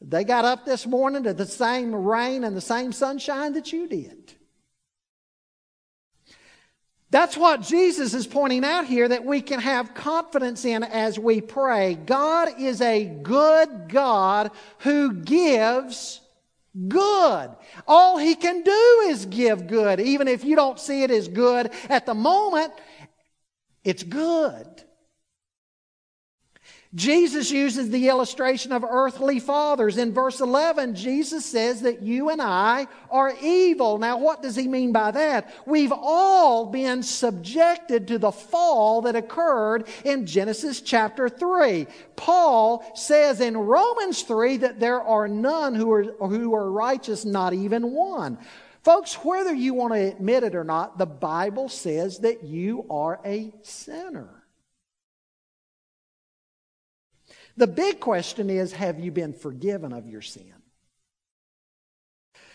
They 0.00 0.24
got 0.24 0.44
up 0.44 0.64
this 0.64 0.86
morning 0.86 1.24
to 1.24 1.34
the 1.34 1.46
same 1.46 1.94
rain 1.94 2.44
and 2.44 2.56
the 2.56 2.60
same 2.60 2.92
sunshine 2.92 3.52
that 3.54 3.72
you 3.72 3.88
did. 3.88 4.34
That's 7.10 7.36
what 7.36 7.62
Jesus 7.62 8.12
is 8.12 8.26
pointing 8.26 8.64
out 8.64 8.86
here 8.86 9.08
that 9.08 9.24
we 9.24 9.40
can 9.40 9.60
have 9.60 9.94
confidence 9.94 10.64
in 10.64 10.82
as 10.82 11.18
we 11.18 11.40
pray. 11.40 11.94
God 11.94 12.60
is 12.60 12.82
a 12.82 13.04
good 13.04 13.88
God 13.88 14.50
who 14.80 15.14
gives 15.14 16.20
good. 16.86 17.50
All 17.86 18.18
He 18.18 18.34
can 18.34 18.62
do 18.62 19.04
is 19.06 19.24
give 19.24 19.66
good. 19.66 20.00
Even 20.00 20.28
if 20.28 20.44
you 20.44 20.54
don't 20.54 20.78
see 20.78 21.02
it 21.02 21.10
as 21.10 21.28
good 21.28 21.70
at 21.88 22.04
the 22.04 22.14
moment, 22.14 22.74
it's 23.84 24.02
good. 24.02 24.66
Jesus 26.94 27.50
uses 27.50 27.90
the 27.90 28.08
illustration 28.08 28.72
of 28.72 28.82
earthly 28.82 29.40
fathers. 29.40 29.98
In 29.98 30.14
verse 30.14 30.40
11, 30.40 30.94
Jesus 30.94 31.44
says 31.44 31.82
that 31.82 32.00
you 32.02 32.30
and 32.30 32.40
I 32.40 32.86
are 33.10 33.34
evil. 33.42 33.98
Now, 33.98 34.16
what 34.16 34.40
does 34.40 34.56
he 34.56 34.66
mean 34.66 34.90
by 34.90 35.10
that? 35.10 35.52
We've 35.66 35.92
all 35.92 36.64
been 36.64 37.02
subjected 37.02 38.08
to 38.08 38.18
the 38.18 38.32
fall 38.32 39.02
that 39.02 39.16
occurred 39.16 39.86
in 40.02 40.24
Genesis 40.24 40.80
chapter 40.80 41.28
3. 41.28 41.86
Paul 42.16 42.82
says 42.94 43.42
in 43.42 43.54
Romans 43.56 44.22
3 44.22 44.56
that 44.58 44.80
there 44.80 45.02
are 45.02 45.28
none 45.28 45.74
who 45.74 45.92
are, 45.92 46.04
who 46.04 46.54
are 46.54 46.70
righteous, 46.70 47.26
not 47.26 47.52
even 47.52 47.92
one. 47.92 48.38
Folks, 48.82 49.12
whether 49.16 49.52
you 49.52 49.74
want 49.74 49.92
to 49.92 50.00
admit 50.00 50.42
it 50.42 50.54
or 50.54 50.64
not, 50.64 50.96
the 50.96 51.04
Bible 51.04 51.68
says 51.68 52.20
that 52.20 52.44
you 52.44 52.86
are 52.88 53.20
a 53.26 53.52
sinner. 53.60 54.37
The 57.58 57.66
big 57.66 57.98
question 57.98 58.50
is 58.50 58.72
have 58.72 59.00
you 59.00 59.10
been 59.10 59.32
forgiven 59.32 59.92
of 59.92 60.06
your 60.06 60.22
sin? 60.22 60.54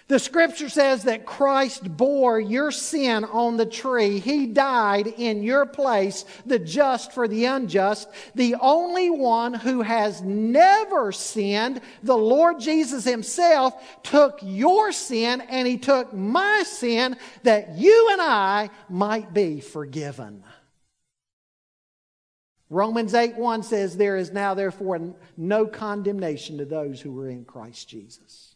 The 0.08 0.20
scripture 0.20 0.70
says 0.70 1.04
that 1.04 1.26
Christ 1.26 1.98
bore 1.98 2.40
your 2.40 2.72
sin 2.72 3.24
on 3.26 3.58
the 3.58 3.66
tree. 3.66 4.20
He 4.20 4.48
died 4.48 5.08
in 5.08 5.44
your 5.44 5.66
place, 5.66 6.24
the 6.46 6.60
just 6.60 7.12
for 7.14 7.28
the 7.28 7.46
unjust, 7.46 8.10
the 8.36 8.56
only 8.62 9.10
one 9.10 9.54
who 9.54 9.82
has 9.82 10.22
never 10.22 11.12
sinned. 11.12 11.82
The 12.02 12.18
Lord 12.18 12.60
Jesus 12.60 13.06
Himself 13.06 13.74
took 14.04 14.40
your 14.42 14.92
sin 14.92 15.42
and 15.42 15.68
He 15.68 15.78
took 15.78 16.14
my 16.14 16.64
sin 16.66 17.18
that 17.44 17.78
you 17.78 18.10
and 18.12 18.22
I 18.22 18.70
might 18.90 19.34
be 19.34 19.60
forgiven. 19.62 20.44
Romans 22.74 23.14
8 23.14 23.38
1 23.38 23.64
says, 23.64 23.96
There 23.96 24.18
is 24.18 24.32
now 24.32 24.54
therefore 24.54 25.14
no 25.38 25.66
condemnation 25.66 26.58
to 26.58 26.66
those 26.66 27.00
who 27.00 27.18
are 27.22 27.30
in 27.30 27.46
Christ 27.46 27.88
Jesus. 27.88 28.56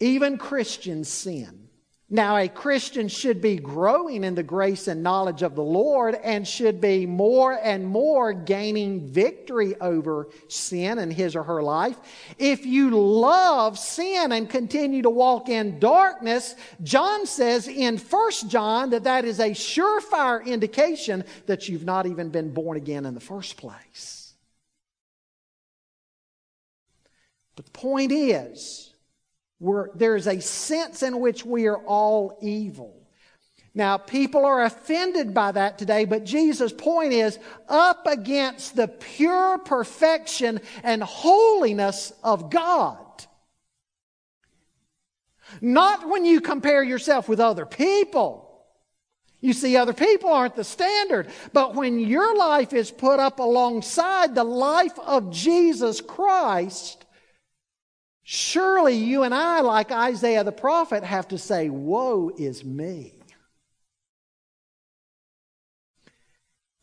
Even 0.00 0.38
Christians 0.38 1.08
sin. 1.08 1.69
Now, 2.12 2.36
a 2.38 2.48
Christian 2.48 3.06
should 3.06 3.40
be 3.40 3.54
growing 3.54 4.24
in 4.24 4.34
the 4.34 4.42
grace 4.42 4.88
and 4.88 5.00
knowledge 5.00 5.42
of 5.42 5.54
the 5.54 5.62
Lord 5.62 6.16
and 6.16 6.46
should 6.46 6.80
be 6.80 7.06
more 7.06 7.52
and 7.52 7.86
more 7.86 8.32
gaining 8.32 9.06
victory 9.06 9.76
over 9.80 10.28
sin 10.48 10.98
in 10.98 11.12
his 11.12 11.36
or 11.36 11.44
her 11.44 11.62
life. 11.62 11.96
If 12.36 12.66
you 12.66 12.90
love 12.90 13.78
sin 13.78 14.32
and 14.32 14.50
continue 14.50 15.02
to 15.02 15.10
walk 15.10 15.48
in 15.48 15.78
darkness, 15.78 16.56
John 16.82 17.26
says 17.26 17.68
in 17.68 17.96
1 17.96 18.32
John 18.48 18.90
that 18.90 19.04
that 19.04 19.24
is 19.24 19.38
a 19.38 19.50
surefire 19.50 20.44
indication 20.44 21.22
that 21.46 21.68
you've 21.68 21.84
not 21.84 22.06
even 22.06 22.30
been 22.30 22.52
born 22.52 22.76
again 22.76 23.06
in 23.06 23.14
the 23.14 23.20
first 23.20 23.56
place. 23.56 24.34
But 27.54 27.66
the 27.66 27.72
point 27.72 28.10
is, 28.10 28.89
we're, 29.60 29.94
there's 29.94 30.26
a 30.26 30.40
sense 30.40 31.02
in 31.02 31.20
which 31.20 31.44
we 31.44 31.66
are 31.66 31.76
all 31.76 32.38
evil. 32.40 32.96
Now, 33.72 33.98
people 33.98 34.44
are 34.44 34.64
offended 34.64 35.32
by 35.32 35.52
that 35.52 35.78
today, 35.78 36.04
but 36.04 36.24
Jesus' 36.24 36.72
point 36.72 37.12
is 37.12 37.38
up 37.68 38.06
against 38.06 38.74
the 38.74 38.88
pure 38.88 39.58
perfection 39.58 40.60
and 40.82 41.02
holiness 41.02 42.12
of 42.24 42.50
God. 42.50 42.98
Not 45.60 46.08
when 46.08 46.24
you 46.24 46.40
compare 46.40 46.82
yourself 46.82 47.28
with 47.28 47.38
other 47.38 47.66
people. 47.66 48.64
You 49.40 49.52
see, 49.52 49.76
other 49.76 49.92
people 49.92 50.30
aren't 50.30 50.56
the 50.56 50.64
standard. 50.64 51.28
But 51.52 51.74
when 51.74 51.98
your 51.98 52.36
life 52.36 52.72
is 52.72 52.90
put 52.90 53.20
up 53.20 53.38
alongside 53.38 54.34
the 54.34 54.44
life 54.44 54.98
of 54.98 55.30
Jesus 55.30 56.00
Christ, 56.00 57.04
Surely 58.32 58.94
you 58.94 59.24
and 59.24 59.34
I, 59.34 59.60
like 59.60 59.90
Isaiah 59.90 60.44
the 60.44 60.52
prophet, 60.52 61.02
have 61.02 61.26
to 61.26 61.36
say, 61.36 61.68
Woe 61.68 62.30
is 62.38 62.64
me. 62.64 63.12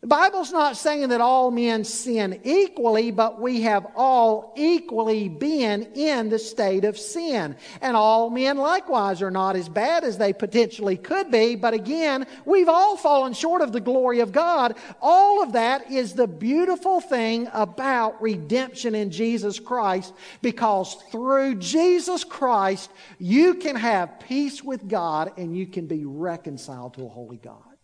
The 0.08 0.15
Bible's 0.15 0.54
not 0.54 0.78
saying 0.78 1.10
that 1.10 1.20
all 1.20 1.52
men 1.52 1.84
sin 1.84 2.39
equally, 2.46 3.12
but 3.12 3.41
we 3.41 3.63
have 3.63 3.88
all 3.93 4.54
equally 4.56 5.28
been 5.28 5.84
in 5.96 6.30
the 6.30 6.39
state 6.39 6.86
of 6.86 6.98
sin. 6.98 7.58
And 7.82 7.98
all 7.98 8.30
men 8.30 8.56
likewise 8.56 9.22
are 9.22 9.30
not 9.30 9.58
as 9.58 9.67
bad 9.67 10.06
as 10.06 10.17
they 10.17 10.32
potentially 10.32 10.96
could 10.96 11.30
be, 11.30 11.58
but 11.58 11.74
again, 11.74 12.26
we've 12.46 12.70
all 12.70 12.96
fallen 12.96 13.34
short 13.34 13.62
of 13.62 13.74
the 13.74 13.82
glory 13.82 14.22
of 14.22 14.32
God. 14.32 14.78
All 15.02 15.43
of 15.43 15.52
that 15.52 15.91
is 15.91 16.13
the 16.13 16.26
beautiful 16.26 17.02
thing 17.02 17.50
about 17.52 18.22
redemption 18.22 18.96
in 18.96 19.12
Jesus 19.12 19.60
Christ, 19.60 20.13
because 20.41 20.93
through 21.12 21.56
Jesus 21.56 22.24
Christ, 22.24 22.89
you 23.20 23.56
can 23.56 23.76
have 23.76 24.22
peace 24.22 24.63
with 24.63 24.88
God 24.88 25.34
and 25.36 25.54
you 25.54 25.67
can 25.67 25.86
be 25.86 26.06
reconciled 26.06 26.93
to 26.93 27.04
a 27.04 27.10
holy 27.10 27.36
God. 27.36 27.77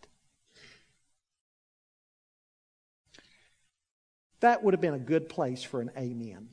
That 4.44 4.62
would 4.62 4.74
have 4.74 4.80
been 4.82 4.92
a 4.92 4.98
good 4.98 5.30
place 5.30 5.62
for 5.62 5.80
an 5.80 5.90
amen. 5.96 6.50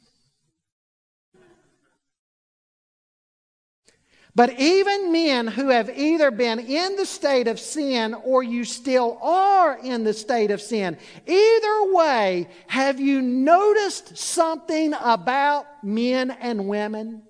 But 4.33 4.57
even 4.57 5.11
men 5.11 5.45
who 5.45 5.67
have 5.67 5.89
either 5.89 6.31
been 6.31 6.59
in 6.59 6.95
the 6.95 7.05
state 7.05 7.49
of 7.49 7.59
sin 7.59 8.13
or 8.13 8.43
you 8.43 8.63
still 8.63 9.19
are 9.21 9.77
in 9.77 10.05
the 10.05 10.13
state 10.13 10.51
of 10.51 10.61
sin, 10.61 10.97
either 11.27 11.93
way, 11.93 12.47
have 12.67 13.01
you 13.01 13.21
noticed 13.21 14.17
something 14.17 14.93
about 14.93 15.83
men 15.83 16.31
and 16.31 16.69
women? 16.69 17.23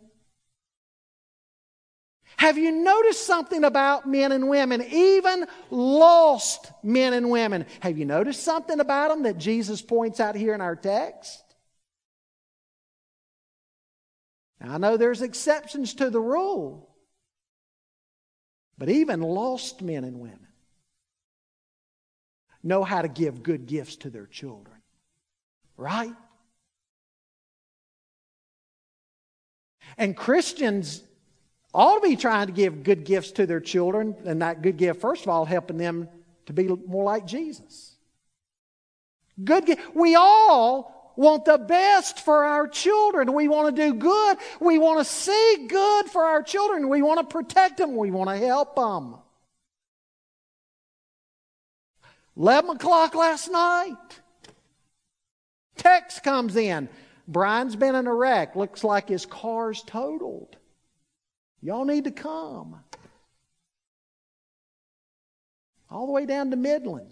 Have 2.41 2.57
you 2.57 2.71
noticed 2.71 3.27
something 3.27 3.63
about 3.63 4.07
men 4.07 4.31
and 4.31 4.49
women, 4.49 4.81
even 4.91 5.45
lost 5.69 6.71
men 6.81 7.13
and 7.13 7.29
women? 7.29 7.67
Have 7.81 7.99
you 7.99 8.05
noticed 8.05 8.41
something 8.41 8.79
about 8.79 9.09
them 9.09 9.23
that 9.23 9.37
Jesus 9.37 9.79
points 9.79 10.19
out 10.19 10.35
here 10.35 10.55
in 10.55 10.59
our 10.59 10.75
text? 10.75 11.43
Now, 14.59 14.73
I 14.73 14.77
know 14.79 14.97
there's 14.97 15.21
exceptions 15.21 15.93
to 15.93 16.09
the 16.09 16.19
rule, 16.19 16.89
but 18.75 18.89
even 18.89 19.21
lost 19.21 19.83
men 19.83 20.03
and 20.03 20.19
women 20.19 20.47
know 22.63 22.83
how 22.83 23.03
to 23.03 23.07
give 23.07 23.43
good 23.43 23.67
gifts 23.67 23.97
to 23.97 24.09
their 24.09 24.25
children, 24.25 24.81
right? 25.77 26.15
And 29.95 30.17
Christians 30.17 31.03
ought 31.73 31.95
to 31.95 32.01
be 32.01 32.15
trying 32.15 32.47
to 32.47 32.53
give 32.53 32.83
good 32.83 33.03
gifts 33.03 33.31
to 33.33 33.45
their 33.45 33.59
children, 33.59 34.15
and 34.25 34.41
that 34.41 34.61
good 34.61 34.77
gift, 34.77 35.01
first 35.01 35.23
of 35.23 35.29
all, 35.29 35.45
helping 35.45 35.77
them 35.77 36.09
to 36.47 36.53
be 36.53 36.67
more 36.67 37.03
like 37.03 37.25
Jesus. 37.25 37.95
Good 39.41 39.65
gift. 39.65 39.95
We 39.95 40.15
all 40.15 41.13
want 41.15 41.45
the 41.45 41.57
best 41.57 42.19
for 42.19 42.43
our 42.43 42.67
children. 42.67 43.33
We 43.33 43.47
want 43.47 43.75
to 43.75 43.81
do 43.81 43.93
good. 43.93 44.37
We 44.59 44.77
want 44.77 44.99
to 44.99 45.05
see 45.05 45.67
good 45.67 46.07
for 46.07 46.23
our 46.23 46.43
children. 46.43 46.89
We 46.89 47.01
want 47.01 47.19
to 47.19 47.25
protect 47.25 47.77
them. 47.77 47.95
We 47.95 48.11
want 48.11 48.29
to 48.29 48.37
help 48.37 48.75
them. 48.75 49.15
11 52.37 52.77
o'clock 52.77 53.13
last 53.13 53.51
night. 53.51 53.97
Text 55.75 56.23
comes 56.23 56.55
in. 56.55 56.89
Brian's 57.27 57.75
been 57.75 57.95
in 57.95 58.07
a 58.07 58.13
wreck. 58.13 58.55
Looks 58.55 58.83
like 58.83 59.09
his 59.09 59.25
car's 59.25 59.83
totaled. 59.83 60.55
Y'all 61.61 61.85
need 61.85 62.05
to 62.05 62.11
come. 62.11 62.83
All 65.89 66.05
the 66.05 66.11
way 66.11 66.25
down 66.25 66.49
to 66.51 66.57
Midland. 66.57 67.11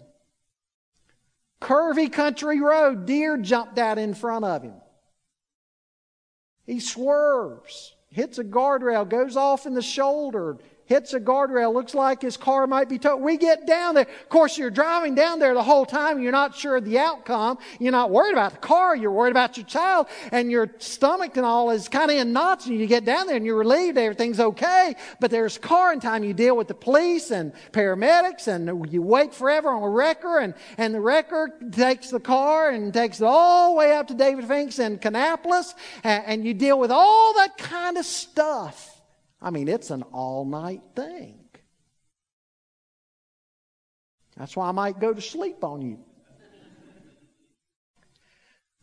Curvy 1.60 2.10
country 2.10 2.60
road, 2.60 3.06
deer 3.06 3.36
jumped 3.36 3.78
out 3.78 3.98
in 3.98 4.14
front 4.14 4.44
of 4.44 4.62
him. 4.62 4.74
He 6.66 6.80
swerves, 6.80 7.94
hits 8.08 8.38
a 8.38 8.44
guardrail, 8.44 9.08
goes 9.08 9.36
off 9.36 9.66
in 9.66 9.74
the 9.74 9.82
shoulder, 9.82 10.56
hits 10.90 11.14
a 11.14 11.20
guardrail, 11.20 11.72
looks 11.72 11.94
like 11.94 12.20
his 12.20 12.36
car 12.36 12.66
might 12.66 12.88
be 12.88 12.98
towed. 12.98 13.22
We 13.22 13.36
get 13.36 13.64
down 13.64 13.94
there. 13.94 14.08
Of 14.22 14.28
course, 14.28 14.58
you're 14.58 14.70
driving 14.70 15.14
down 15.14 15.38
there 15.38 15.54
the 15.54 15.62
whole 15.62 15.86
time. 15.86 16.20
You're 16.20 16.32
not 16.32 16.56
sure 16.56 16.74
of 16.74 16.84
the 16.84 16.98
outcome. 16.98 17.58
You're 17.78 17.92
not 17.92 18.10
worried 18.10 18.32
about 18.32 18.54
the 18.54 18.58
car. 18.58 18.96
You're 18.96 19.12
worried 19.12 19.30
about 19.30 19.56
your 19.56 19.66
child. 19.66 20.08
And 20.32 20.50
your 20.50 20.68
stomach 20.78 21.36
and 21.36 21.46
all 21.46 21.70
is 21.70 21.88
kind 21.88 22.10
of 22.10 22.16
in 22.16 22.32
knots. 22.32 22.66
And 22.66 22.76
you 22.76 22.88
get 22.88 23.04
down 23.04 23.28
there 23.28 23.36
and 23.36 23.46
you're 23.46 23.56
relieved 23.56 23.98
everything's 23.98 24.40
okay. 24.40 24.96
But 25.20 25.30
there's 25.30 25.58
car 25.58 25.92
and 25.92 26.02
time. 26.02 26.24
You 26.24 26.34
deal 26.34 26.56
with 26.56 26.66
the 26.66 26.74
police 26.74 27.30
and 27.30 27.52
paramedics 27.70 28.48
and 28.48 28.92
you 28.92 29.00
wait 29.00 29.32
forever 29.32 29.70
on 29.70 29.84
a 29.84 29.88
wrecker. 29.88 30.40
And, 30.40 30.54
and 30.76 30.92
the 30.92 31.00
wrecker 31.00 31.56
takes 31.70 32.10
the 32.10 32.18
car 32.18 32.70
and 32.70 32.92
takes 32.92 33.20
it 33.20 33.24
all 33.26 33.74
the 33.74 33.78
way 33.78 33.94
up 33.94 34.08
to 34.08 34.14
David 34.14 34.46
Finks 34.46 34.80
in 34.80 34.98
Kannapolis. 34.98 35.72
And, 36.02 36.24
and 36.26 36.44
you 36.44 36.52
deal 36.52 36.80
with 36.80 36.90
all 36.90 37.34
that 37.34 37.58
kind 37.58 37.96
of 37.96 38.04
stuff. 38.04 38.99
I 39.42 39.50
mean, 39.50 39.68
it's 39.68 39.90
an 39.90 40.02
all 40.02 40.44
night 40.44 40.82
thing. 40.94 41.38
That's 44.36 44.56
why 44.56 44.68
I 44.68 44.72
might 44.72 45.00
go 45.00 45.12
to 45.12 45.20
sleep 45.20 45.64
on 45.64 45.82
you. 45.82 45.98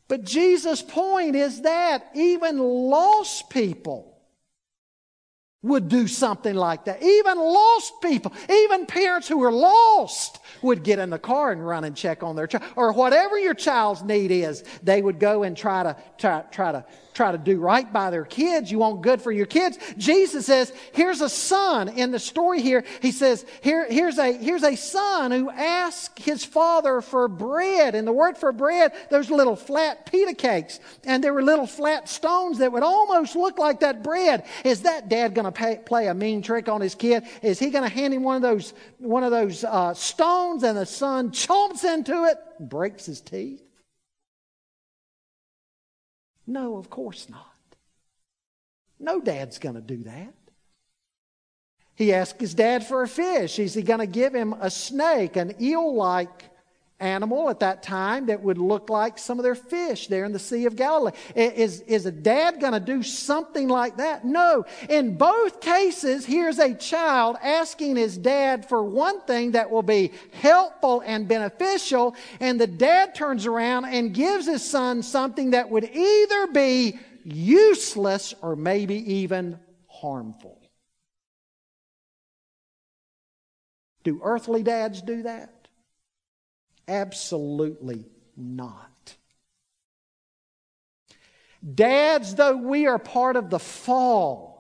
But 0.07 0.23
Jesus' 0.23 0.81
point 0.81 1.35
is 1.35 1.61
that 1.61 2.11
even 2.15 2.59
lost 2.59 3.49
people 3.49 4.17
would 5.61 5.89
do 5.89 6.07
something 6.07 6.55
like 6.55 6.85
that. 6.85 7.03
Even 7.03 7.37
lost 7.37 7.93
people, 8.01 8.31
even 8.49 8.85
parents 8.85 9.27
who 9.27 9.43
are 9.43 9.51
lost 9.51 10.39
would 10.61 10.83
get 10.83 10.99
in 10.99 11.09
the 11.09 11.19
car 11.19 11.51
and 11.51 11.65
run 11.65 11.83
and 11.83 11.95
check 11.95 12.23
on 12.23 12.35
their 12.35 12.47
child. 12.47 12.63
Or 12.75 12.91
whatever 12.93 13.37
your 13.37 13.53
child's 13.53 14.03
need 14.03 14.31
is, 14.31 14.63
they 14.83 15.01
would 15.01 15.19
go 15.19 15.43
and 15.43 15.55
try 15.55 15.83
to, 15.83 15.95
try, 16.17 16.41
try 16.51 16.71
to 16.71 16.85
try 17.17 17.31
to 17.31 17.37
do 17.39 17.59
right 17.59 17.91
by 17.91 18.11
their 18.11 18.23
kids. 18.23 18.71
You 18.71 18.77
want 18.77 19.01
good 19.01 19.21
for 19.21 19.31
your 19.31 19.47
kids. 19.47 19.79
Jesus 19.97 20.45
says, 20.45 20.71
here's 20.93 21.19
a 21.19 21.27
son 21.27 21.89
in 21.89 22.11
the 22.11 22.19
story 22.19 22.61
here. 22.61 22.85
He 23.01 23.11
says, 23.11 23.43
here, 23.61 23.87
here's 23.89 24.19
a, 24.19 24.31
here's 24.31 24.63
a 24.63 24.75
son 24.75 25.31
who 25.31 25.49
asked 25.49 26.19
his 26.19 26.45
father 26.45 27.01
for 27.01 27.27
bread. 27.27 27.95
And 27.95 28.07
the 28.07 28.13
word 28.13 28.37
for 28.37 28.51
bread, 28.51 28.93
those 29.09 29.31
little 29.31 29.55
flat 29.55 30.05
pita 30.05 30.35
cakes. 30.35 30.79
And 31.05 31.23
there 31.23 31.33
were 31.33 31.41
little 31.41 31.65
flat 31.65 32.07
stones 32.07 32.59
that 32.59 32.71
would 32.71 32.83
almost 32.83 33.35
look 33.35 33.57
like 33.57 33.79
that 33.79 34.03
bread. 34.03 34.45
Is 34.63 34.83
that 34.83 35.09
dad 35.09 35.33
going 35.33 35.51
to 35.51 35.77
play 35.85 36.07
a 36.07 36.13
mean 36.13 36.43
trick 36.43 36.69
on 36.69 36.81
his 36.81 36.93
kid? 36.93 37.23
Is 37.41 37.57
he 37.57 37.71
going 37.71 37.83
to 37.83 37.89
hand 37.89 38.13
him 38.13 38.21
one 38.21 38.35
of 38.35 38.43
those, 38.43 38.75
one 38.99 39.23
of 39.23 39.31
those 39.31 39.63
uh, 39.63 39.95
stones 39.95 40.36
and 40.63 40.77
the 40.77 40.85
son 40.85 41.31
chomps 41.31 41.83
into 41.83 42.25
it 42.25 42.37
and 42.59 42.69
breaks 42.69 43.05
his 43.05 43.21
teeth? 43.21 43.63
No, 46.45 46.77
of 46.77 46.89
course 46.89 47.29
not. 47.29 47.43
No 48.99 49.19
dad's 49.19 49.59
going 49.59 49.75
to 49.75 49.81
do 49.81 50.03
that. 50.03 50.33
He 51.95 52.13
asked 52.13 52.39
his 52.39 52.53
dad 52.53 52.85
for 52.85 53.03
a 53.03 53.07
fish. 53.07 53.59
Is 53.59 53.73
he 53.73 53.81
going 53.81 53.99
to 53.99 54.07
give 54.07 54.33
him 54.33 54.53
a 54.59 54.69
snake, 54.69 55.35
an 55.35 55.55
eel 55.61 55.95
like 55.95 56.43
animal 56.99 57.49
at 57.49 57.59
that 57.59 57.83
time 57.83 58.25
that 58.25 58.41
would 58.41 58.57
look 58.57 58.89
like 58.89 59.17
some 59.17 59.37
of 59.37 59.43
their 59.43 59.55
fish 59.55 60.07
there 60.07 60.25
in 60.25 60.31
the 60.31 60.39
Sea 60.39 60.65
of 60.65 60.75
Galilee. 60.75 61.11
Is, 61.35 61.81
is 61.81 62.05
a 62.05 62.11
dad 62.11 62.59
going 62.59 62.73
to 62.73 62.79
do 62.79 63.03
something 63.03 63.67
like 63.67 63.97
that? 63.97 64.25
No. 64.25 64.65
In 64.89 65.15
both 65.15 65.61
cases, 65.61 66.25
here's 66.25 66.59
a 66.59 66.73
child 66.73 67.37
asking 67.41 67.95
his 67.95 68.17
dad 68.17 68.67
for 68.67 68.83
one 68.83 69.21
thing 69.21 69.51
that 69.51 69.69
will 69.69 69.83
be 69.83 70.11
helpful 70.33 71.03
and 71.05 71.27
beneficial, 71.27 72.15
and 72.39 72.59
the 72.59 72.67
dad 72.67 73.13
turns 73.13 73.45
around 73.45 73.85
and 73.85 74.13
gives 74.13 74.47
his 74.47 74.63
son 74.63 75.03
something 75.03 75.51
that 75.51 75.69
would 75.69 75.89
either 75.93 76.47
be 76.47 76.99
useless 77.23 78.33
or 78.41 78.55
maybe 78.55 79.13
even 79.13 79.59
harmful. 79.87 80.57
Do 84.03 84.21
earthly 84.23 84.63
dads 84.63 85.01
do 85.01 85.23
that? 85.23 85.53
Absolutely 86.87 88.05
not. 88.35 89.15
Dads, 91.75 92.35
though 92.35 92.55
we 92.55 92.87
are 92.87 92.99
part 92.99 93.35
of 93.35 93.49
the 93.49 93.59
fall, 93.59 94.56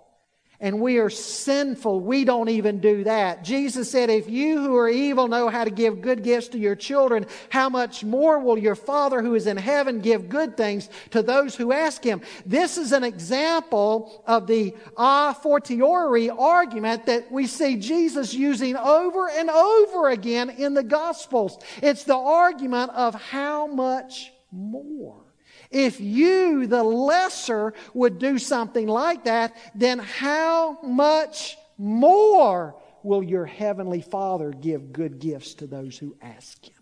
and 0.59 0.81
we 0.81 0.97
are 0.97 1.09
sinful. 1.09 1.99
We 1.99 2.25
don't 2.25 2.49
even 2.49 2.79
do 2.79 3.03
that. 3.03 3.43
Jesus 3.43 3.91
said, 3.91 4.09
If 4.09 4.27
you 4.27 4.59
who 4.59 4.75
are 4.75 4.89
evil 4.89 5.27
know 5.27 5.49
how 5.49 5.63
to 5.63 5.69
give 5.69 6.01
good 6.01 6.23
gifts 6.23 6.47
to 6.49 6.57
your 6.57 6.75
children, 6.75 7.27
how 7.49 7.69
much 7.69 8.03
more 8.03 8.39
will 8.39 8.57
your 8.57 8.73
Father 8.75 9.21
who 9.21 9.35
is 9.35 9.45
in 9.45 9.57
heaven 9.57 10.01
give 10.01 10.29
good 10.29 10.57
things 10.57 10.89
to 11.11 11.21
those 11.21 11.55
who 11.55 11.71
ask 11.71 12.03
him? 12.03 12.21
This 12.45 12.77
is 12.79 12.91
an 12.91 13.03
example 13.03 14.23
of 14.25 14.47
the 14.47 14.75
a 14.97 15.35
fortiori 15.35 16.31
argument 16.31 17.05
that 17.05 17.31
we 17.31 17.45
see 17.45 17.77
Jesus 17.77 18.33
using 18.33 18.75
over 18.75 19.29
and 19.29 19.51
over 19.51 20.09
again 20.09 20.49
in 20.49 20.73
the 20.73 20.83
Gospels. 20.83 21.59
It's 21.83 22.03
the 22.03 22.17
argument 22.17 22.91
of 22.91 23.13
how 23.13 23.67
much 23.67 24.31
more. 24.51 25.26
If 25.71 25.99
you, 25.99 26.67
the 26.67 26.83
lesser, 26.83 27.73
would 27.93 28.19
do 28.19 28.39
something 28.39 28.87
like 28.87 29.25
that, 29.25 29.55
then 29.75 29.99
how 29.99 30.79
much 30.81 31.57
more 31.77 32.75
will 33.03 33.23
your 33.23 33.45
heavenly 33.45 34.01
Father 34.01 34.51
give 34.51 34.93
good 34.93 35.19
gifts 35.19 35.55
to 35.55 35.67
those 35.67 35.97
who 35.97 36.15
ask 36.21 36.65
Him? 36.65 36.73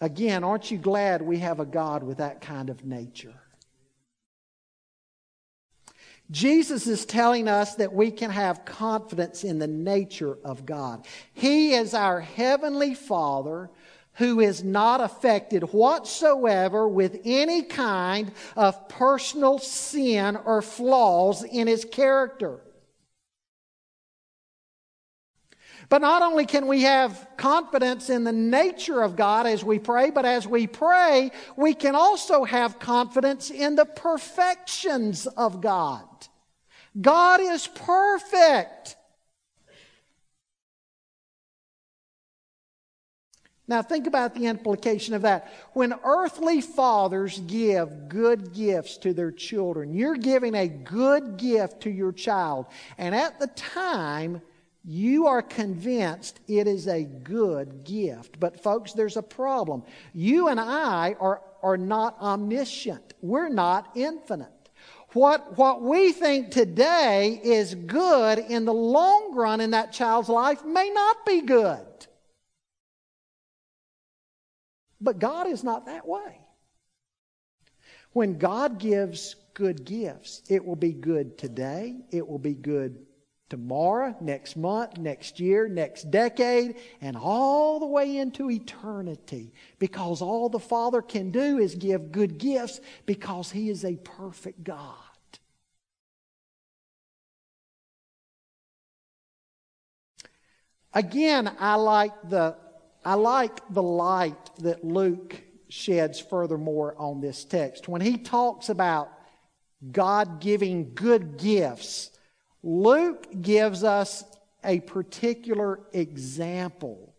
Again, 0.00 0.44
aren't 0.44 0.70
you 0.70 0.78
glad 0.78 1.20
we 1.20 1.38
have 1.38 1.60
a 1.60 1.66
God 1.66 2.02
with 2.02 2.18
that 2.18 2.40
kind 2.40 2.70
of 2.70 2.84
nature? 2.84 3.34
Jesus 6.30 6.86
is 6.86 7.04
telling 7.04 7.48
us 7.48 7.74
that 7.74 7.92
we 7.92 8.10
can 8.10 8.30
have 8.30 8.64
confidence 8.64 9.42
in 9.42 9.58
the 9.58 9.66
nature 9.66 10.38
of 10.44 10.64
God. 10.64 11.06
He 11.32 11.74
is 11.74 11.92
our 11.92 12.20
heavenly 12.20 12.94
Father 12.94 13.68
who 14.20 14.38
is 14.38 14.62
not 14.62 15.00
affected 15.00 15.62
whatsoever 15.72 16.86
with 16.86 17.22
any 17.24 17.62
kind 17.62 18.30
of 18.54 18.86
personal 18.86 19.58
sin 19.58 20.36
or 20.36 20.60
flaws 20.60 21.42
in 21.42 21.66
his 21.66 21.86
character. 21.86 22.60
But 25.88 26.02
not 26.02 26.20
only 26.20 26.44
can 26.44 26.66
we 26.66 26.82
have 26.82 27.28
confidence 27.38 28.10
in 28.10 28.24
the 28.24 28.32
nature 28.32 29.00
of 29.00 29.16
God 29.16 29.46
as 29.46 29.64
we 29.64 29.78
pray, 29.78 30.10
but 30.10 30.26
as 30.26 30.46
we 30.46 30.66
pray, 30.66 31.32
we 31.56 31.72
can 31.72 31.94
also 31.94 32.44
have 32.44 32.78
confidence 32.78 33.50
in 33.50 33.74
the 33.74 33.86
perfections 33.86 35.26
of 35.28 35.62
God. 35.62 36.04
God 37.00 37.40
is 37.40 37.66
perfect. 37.66 38.96
Now, 43.70 43.82
think 43.82 44.08
about 44.08 44.34
the 44.34 44.46
implication 44.46 45.14
of 45.14 45.22
that. 45.22 45.48
When 45.74 45.94
earthly 46.02 46.60
fathers 46.60 47.38
give 47.46 48.08
good 48.08 48.52
gifts 48.52 48.96
to 48.96 49.14
their 49.14 49.30
children, 49.30 49.94
you're 49.94 50.16
giving 50.16 50.56
a 50.56 50.66
good 50.66 51.36
gift 51.36 51.82
to 51.82 51.90
your 51.90 52.10
child. 52.10 52.66
And 52.98 53.14
at 53.14 53.38
the 53.38 53.46
time, 53.46 54.42
you 54.84 55.28
are 55.28 55.40
convinced 55.40 56.40
it 56.48 56.66
is 56.66 56.88
a 56.88 57.04
good 57.04 57.84
gift. 57.84 58.40
But, 58.40 58.60
folks, 58.60 58.92
there's 58.92 59.16
a 59.16 59.22
problem. 59.22 59.84
You 60.14 60.48
and 60.48 60.58
I 60.58 61.14
are, 61.20 61.40
are 61.62 61.76
not 61.76 62.18
omniscient, 62.20 63.14
we're 63.22 63.48
not 63.48 63.92
infinite. 63.94 64.48
What, 65.12 65.56
what 65.56 65.80
we 65.80 66.10
think 66.10 66.50
today 66.50 67.40
is 67.44 67.76
good 67.76 68.40
in 68.40 68.64
the 68.64 68.74
long 68.74 69.32
run 69.36 69.60
in 69.60 69.70
that 69.70 69.92
child's 69.92 70.28
life 70.28 70.64
may 70.64 70.90
not 70.90 71.24
be 71.24 71.42
good. 71.42 71.86
But 75.00 75.18
God 75.18 75.46
is 75.46 75.64
not 75.64 75.86
that 75.86 76.06
way. 76.06 76.40
When 78.12 78.38
God 78.38 78.78
gives 78.78 79.36
good 79.54 79.84
gifts, 79.84 80.42
it 80.48 80.64
will 80.64 80.76
be 80.76 80.92
good 80.92 81.38
today, 81.38 81.96
it 82.10 82.26
will 82.26 82.38
be 82.38 82.54
good 82.54 83.06
tomorrow, 83.48 84.14
next 84.20 84.56
month, 84.56 84.96
next 84.96 85.40
year, 85.40 85.68
next 85.68 86.10
decade, 86.10 86.76
and 87.00 87.16
all 87.16 87.80
the 87.80 87.86
way 87.86 88.16
into 88.16 88.50
eternity. 88.50 89.52
Because 89.78 90.22
all 90.22 90.48
the 90.48 90.60
Father 90.60 91.02
can 91.02 91.30
do 91.30 91.58
is 91.58 91.74
give 91.74 92.12
good 92.12 92.38
gifts 92.38 92.80
because 93.06 93.50
He 93.50 93.68
is 93.68 93.84
a 93.84 93.96
perfect 93.96 94.64
God. 94.64 94.96
Again, 100.92 101.50
I 101.58 101.76
like 101.76 102.12
the 102.28 102.56
I 103.04 103.14
like 103.14 103.60
the 103.70 103.82
light 103.82 104.50
that 104.58 104.84
Luke 104.84 105.40
sheds 105.68 106.20
furthermore 106.20 106.94
on 106.98 107.20
this 107.20 107.44
text. 107.44 107.88
When 107.88 108.00
he 108.00 108.18
talks 108.18 108.68
about 108.68 109.10
God 109.90 110.40
giving 110.40 110.94
good 110.94 111.38
gifts, 111.38 112.10
Luke 112.62 113.26
gives 113.40 113.84
us 113.84 114.24
a 114.62 114.80
particular 114.80 115.80
example. 115.92 117.14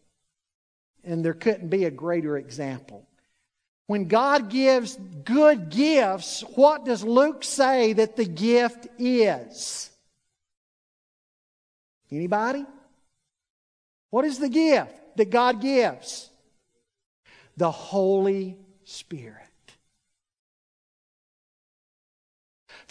And 1.04 1.26
there 1.26 1.34
couldn't 1.34 1.70
be 1.70 1.86
a 1.86 1.92
greater 1.92 2.38
example. 2.38 3.08
When 3.88 4.08
God 4.08 4.50
gives 4.50 4.96
good 4.96 5.70
gifts, 5.70 6.42
what 6.56 6.86
does 6.86 7.04
Luke 7.04 7.44
say 7.44 7.94
that 7.94 8.16
the 8.16 8.26
gift 8.26 8.88
is? 9.00 9.90
Anybody? 12.12 12.66
What 14.12 14.26
is 14.26 14.38
the 14.38 14.50
gift? 14.50 15.01
That 15.18 15.30
God 15.30 15.62
gives? 15.62 16.30
The 17.58 17.72
Holy 17.72 18.58
Spirit. 18.84 19.38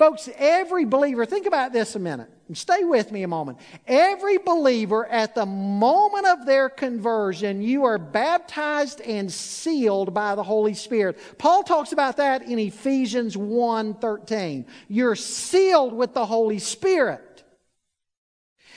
Folks, 0.00 0.30
every 0.36 0.86
believer, 0.86 1.26
think 1.26 1.44
about 1.44 1.74
this 1.74 1.94
a 1.94 1.98
minute. 1.98 2.30
Stay 2.54 2.84
with 2.84 3.12
me 3.12 3.22
a 3.22 3.28
moment. 3.28 3.58
Every 3.86 4.38
believer 4.38 5.04
at 5.04 5.34
the 5.34 5.44
moment 5.44 6.26
of 6.26 6.46
their 6.46 6.70
conversion, 6.70 7.60
you 7.60 7.84
are 7.84 7.98
baptized 7.98 9.02
and 9.02 9.30
sealed 9.30 10.14
by 10.14 10.34
the 10.36 10.42
Holy 10.42 10.72
Spirit. 10.72 11.18
Paul 11.36 11.62
talks 11.62 11.92
about 11.92 12.16
that 12.16 12.44
in 12.44 12.58
Ephesians 12.58 13.36
1:13. 13.36 14.64
You're 14.88 15.16
sealed 15.16 15.92
with 15.92 16.14
the 16.14 16.24
Holy 16.24 16.60
Spirit. 16.60 17.20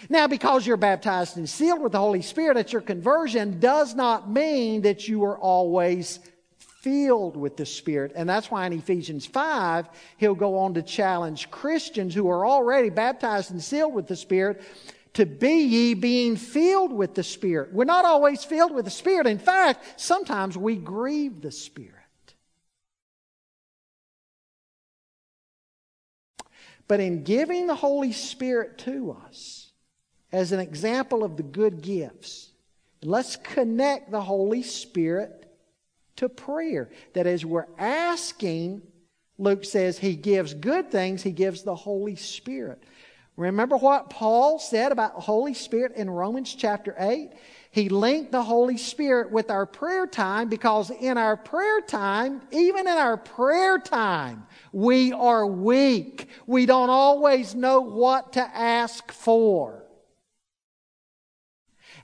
Now, 0.09 0.27
because 0.27 0.65
you're 0.67 0.77
baptized 0.77 1.37
and 1.37 1.49
sealed 1.49 1.81
with 1.81 1.91
the 1.91 1.99
Holy 1.99 2.21
Spirit 2.21 2.57
at 2.57 2.73
your 2.73 2.81
conversion 2.81 3.59
does 3.59 3.95
not 3.95 4.29
mean 4.29 4.81
that 4.81 5.07
you 5.07 5.23
are 5.23 5.37
always 5.37 6.19
filled 6.57 7.37
with 7.37 7.55
the 7.55 7.65
Spirit. 7.65 8.11
And 8.15 8.27
that's 8.27 8.51
why 8.51 8.65
in 8.65 8.73
Ephesians 8.73 9.25
5, 9.25 9.87
he'll 10.17 10.35
go 10.35 10.57
on 10.57 10.73
to 10.73 10.81
challenge 10.81 11.49
Christians 11.49 12.13
who 12.13 12.29
are 12.29 12.45
already 12.45 12.89
baptized 12.89 13.51
and 13.51 13.63
sealed 13.63 13.93
with 13.93 14.07
the 14.07 14.17
Spirit 14.17 14.61
to 15.13 15.25
be 15.25 15.63
ye 15.63 15.93
being 15.93 16.35
filled 16.35 16.91
with 16.91 17.15
the 17.15 17.23
Spirit. 17.23 17.71
We're 17.71 17.85
not 17.85 18.03
always 18.03 18.43
filled 18.43 18.73
with 18.73 18.85
the 18.85 18.91
Spirit. 18.91 19.27
In 19.27 19.39
fact, 19.39 19.99
sometimes 19.99 20.57
we 20.57 20.75
grieve 20.75 21.41
the 21.41 21.51
Spirit. 21.51 21.93
But 26.87 26.99
in 26.99 27.23
giving 27.23 27.67
the 27.67 27.75
Holy 27.75 28.11
Spirit 28.11 28.77
to 28.79 29.17
us 29.25 29.62
as 30.33 30.51
an 30.51 30.59
example 30.59 31.23
of 31.23 31.37
the 31.37 31.43
good 31.43 31.81
gifts, 31.81 32.49
let's 33.03 33.35
connect 33.35 34.11
the 34.11 34.19
Holy 34.21 34.63
Spirit 34.63 35.45
to 36.15 36.27
prayer. 36.27 36.89
That 37.13 37.27
as 37.27 37.45
we're 37.45 37.67
asking, 37.77 38.81
Luke 39.37 39.63
says 39.63 39.99
he 39.99 40.15
gives 40.15 40.55
good 40.55 40.91
things, 40.91 41.21
he 41.21 41.31
gives 41.31 41.61
the 41.61 41.75
Holy 41.75 42.15
Spirit. 42.15 42.83
Remember 43.35 43.77
what 43.77 44.09
Paul 44.09 44.59
said 44.59 44.91
about 44.91 45.15
the 45.15 45.21
Holy 45.21 45.53
Spirit 45.53 45.93
in 45.95 46.09
Romans 46.09 46.53
chapter 46.53 46.95
8? 46.99 47.31
He 47.71 47.89
linked 47.89 48.31
the 48.31 48.43
Holy 48.43 48.77
Spirit 48.77 49.31
with 49.31 49.49
our 49.49 49.65
prayer 49.65 50.05
time 50.05 50.49
because 50.49 50.91
in 50.91 51.17
our 51.17 51.35
prayer 51.35 51.81
time, 51.81 52.41
even 52.51 52.87
in 52.87 52.93
our 52.93 53.17
prayer 53.17 53.79
time, 53.79 54.45
we 54.71 55.11
are 55.13 55.47
weak. 55.47 56.27
We 56.45 56.67
don't 56.67 56.91
always 56.91 57.55
know 57.55 57.81
what 57.81 58.33
to 58.33 58.41
ask 58.41 59.11
for. 59.11 59.82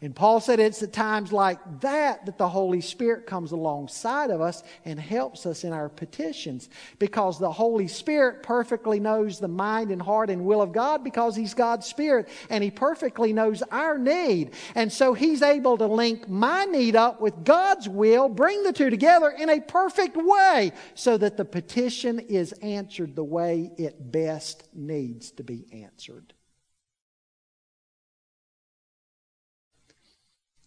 And 0.01 0.15
Paul 0.15 0.39
said 0.39 0.61
it's 0.61 0.81
at 0.81 0.93
times 0.93 1.33
like 1.33 1.59
that 1.81 2.25
that 2.25 2.37
the 2.37 2.47
Holy 2.47 2.79
Spirit 2.79 3.27
comes 3.27 3.51
alongside 3.51 4.29
of 4.29 4.39
us 4.39 4.63
and 4.85 4.97
helps 4.97 5.45
us 5.45 5.65
in 5.65 5.73
our 5.73 5.89
petitions 5.89 6.69
because 6.99 7.37
the 7.37 7.51
Holy 7.51 7.89
Spirit 7.89 8.41
perfectly 8.41 9.01
knows 9.01 9.39
the 9.39 9.49
mind 9.49 9.91
and 9.91 10.01
heart 10.01 10.29
and 10.29 10.45
will 10.45 10.61
of 10.61 10.71
God 10.71 11.03
because 11.03 11.35
He's 11.35 11.53
God's 11.53 11.85
Spirit 11.85 12.29
and 12.49 12.63
He 12.63 12.71
perfectly 12.71 13.33
knows 13.33 13.61
our 13.71 13.97
need. 13.97 14.51
And 14.73 14.89
so 14.89 15.13
He's 15.13 15.41
able 15.41 15.77
to 15.77 15.87
link 15.87 16.29
my 16.29 16.63
need 16.63 16.95
up 16.95 17.19
with 17.19 17.43
God's 17.43 17.89
will, 17.89 18.29
bring 18.29 18.63
the 18.63 18.71
two 18.71 18.89
together 18.89 19.29
in 19.29 19.49
a 19.49 19.59
perfect 19.59 20.15
way 20.15 20.71
so 20.95 21.17
that 21.17 21.35
the 21.35 21.45
petition 21.45 22.19
is 22.19 22.53
answered 22.61 23.17
the 23.17 23.23
way 23.23 23.71
it 23.77 24.13
best 24.13 24.63
needs 24.73 25.31
to 25.31 25.43
be 25.43 25.65
answered. 25.73 26.33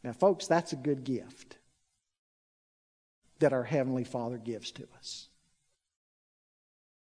Now, 0.03 0.13
folks, 0.13 0.47
that's 0.47 0.73
a 0.73 0.77
good 0.77 1.05
gift 1.05 1.59
that 3.39 3.53
our 3.53 3.65
Heavenly 3.65 4.05
Father 4.05 4.39
gives 4.39 4.71
to 4.73 4.87
us. 4.99 5.29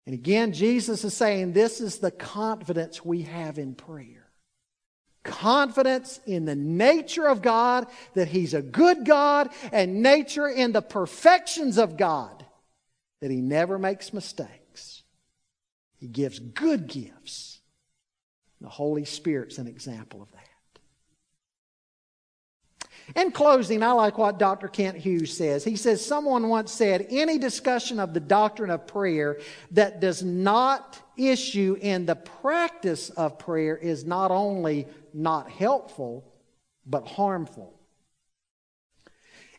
And 0.07 0.15
again, 0.15 0.53
Jesus 0.53 1.05
is 1.05 1.15
saying 1.15 1.53
this 1.53 1.81
is 1.81 1.99
the 1.99 2.13
confidence 2.13 3.05
we 3.05 3.23
have 3.23 3.59
in 3.59 3.75
prayer. 3.75 4.29
Confidence 5.25 6.21
in 6.27 6.45
the 6.45 6.55
nature 6.55 7.27
of 7.27 7.43
God, 7.43 7.89
that 8.15 8.29
He's 8.29 8.55
a 8.55 8.63
good 8.63 9.05
God, 9.05 9.51
and 9.73 10.03
nature 10.03 10.47
in 10.47 10.71
the 10.71 10.83
perfections 10.83 11.79
of 11.79 11.97
God, 11.97 12.45
that 13.21 13.33
He 13.33 13.41
never 13.41 13.79
makes 13.79 14.13
mistakes. 14.13 15.03
He 15.99 16.07
gives 16.07 16.39
good 16.39 16.87
gifts. 16.87 17.59
The 18.61 18.69
Holy 18.69 19.05
Spirit's 19.05 19.59
an 19.59 19.67
example 19.67 20.23
of 20.23 20.31
that. 20.33 20.46
In 23.15 23.31
closing, 23.31 23.83
I 23.83 23.93
like 23.93 24.19
what 24.19 24.39
Dr. 24.39 24.67
Kent 24.67 24.97
Hughes 24.97 25.37
says. 25.37 25.63
He 25.63 25.77
says, 25.77 26.05
Someone 26.05 26.49
once 26.49 26.73
said, 26.73 27.07
any 27.11 27.39
discussion 27.39 28.01
of 28.01 28.13
the 28.13 28.21
doctrine 28.21 28.71
of 28.71 28.87
prayer 28.87 29.39
that 29.71 30.01
does 30.01 30.25
not 30.25 31.01
issue 31.17 31.77
in 31.81 32.07
the 32.07 32.17
practice 32.17 33.11
of 33.11 33.39
prayer 33.39 33.77
is 33.77 34.05
not 34.05 34.31
only 34.33 34.87
not 35.15 35.49
helpful, 35.49 36.25
but 36.85 37.07
harmful. 37.07 37.76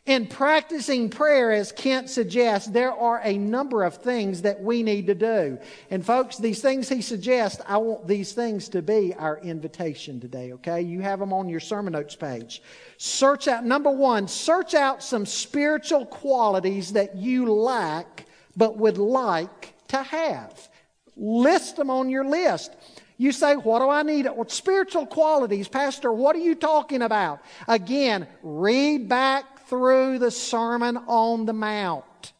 In 0.08 0.26
practicing 0.26 1.10
prayer, 1.10 1.52
as 1.52 1.70
Kent 1.70 2.08
suggests, 2.08 2.66
there 2.66 2.94
are 2.94 3.20
a 3.22 3.36
number 3.36 3.84
of 3.84 3.98
things 3.98 4.40
that 4.40 4.58
we 4.58 4.82
need 4.82 5.06
to 5.08 5.14
do. 5.14 5.58
And 5.90 6.02
folks, 6.04 6.38
these 6.38 6.62
things 6.62 6.88
he 6.88 7.02
suggests, 7.02 7.60
I 7.68 7.76
want 7.76 8.06
these 8.08 8.32
things 8.32 8.70
to 8.70 8.80
be 8.80 9.12
our 9.12 9.38
invitation 9.40 10.18
today, 10.18 10.54
okay? 10.54 10.80
You 10.80 11.02
have 11.02 11.18
them 11.18 11.34
on 11.34 11.50
your 11.50 11.60
sermon 11.60 11.92
notes 11.92 12.16
page. 12.16 12.62
Search 12.96 13.48
out, 13.48 13.66
number 13.66 13.90
one, 13.90 14.28
search 14.28 14.72
out 14.72 15.02
some 15.02 15.26
spiritual 15.26 16.06
qualities 16.06 16.94
that 16.94 17.14
you 17.14 17.52
lack 17.52 18.24
but 18.56 18.78
would 18.78 18.96
like 18.96 19.74
to 19.88 20.02
have. 20.02 20.70
List 21.18 21.76
them 21.76 21.90
on 21.90 22.08
your 22.08 22.24
list. 22.24 22.74
You 23.18 23.30
say, 23.30 23.56
What 23.56 23.80
do 23.80 23.90
I 23.90 24.04
need? 24.04 24.26
Spiritual 24.46 25.04
qualities, 25.04 25.68
Pastor, 25.68 26.10
what 26.10 26.34
are 26.34 26.38
you 26.38 26.54
talking 26.54 27.02
about? 27.02 27.42
Again, 27.66 28.26
read 28.42 29.06
back 29.06 29.57
through 29.68 30.18
the 30.18 30.30
Sermon 30.30 30.96
on 30.96 31.46
the 31.46 31.52
Mount. 31.52 32.32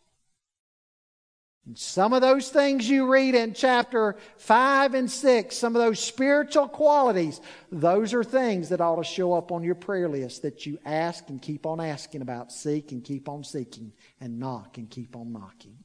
Some 1.74 2.14
of 2.14 2.22
those 2.22 2.48
things 2.48 2.88
you 2.88 3.12
read 3.12 3.34
in 3.34 3.52
chapter 3.52 4.16
5 4.38 4.94
and 4.94 5.10
6, 5.10 5.54
some 5.54 5.76
of 5.76 5.82
those 5.82 6.00
spiritual 6.00 6.66
qualities, 6.66 7.42
those 7.70 8.14
are 8.14 8.24
things 8.24 8.70
that 8.70 8.80
ought 8.80 8.96
to 8.96 9.04
show 9.04 9.34
up 9.34 9.52
on 9.52 9.62
your 9.62 9.74
prayer 9.74 10.08
list 10.08 10.42
that 10.42 10.64
you 10.64 10.78
ask 10.86 11.28
and 11.28 11.42
keep 11.42 11.66
on 11.66 11.78
asking 11.78 12.22
about, 12.22 12.52
seek 12.52 12.90
and 12.92 13.04
keep 13.04 13.28
on 13.28 13.44
seeking, 13.44 13.92
and 14.18 14.38
knock 14.38 14.78
and 14.78 14.88
keep 14.88 15.14
on 15.14 15.30
knocking. 15.30 15.76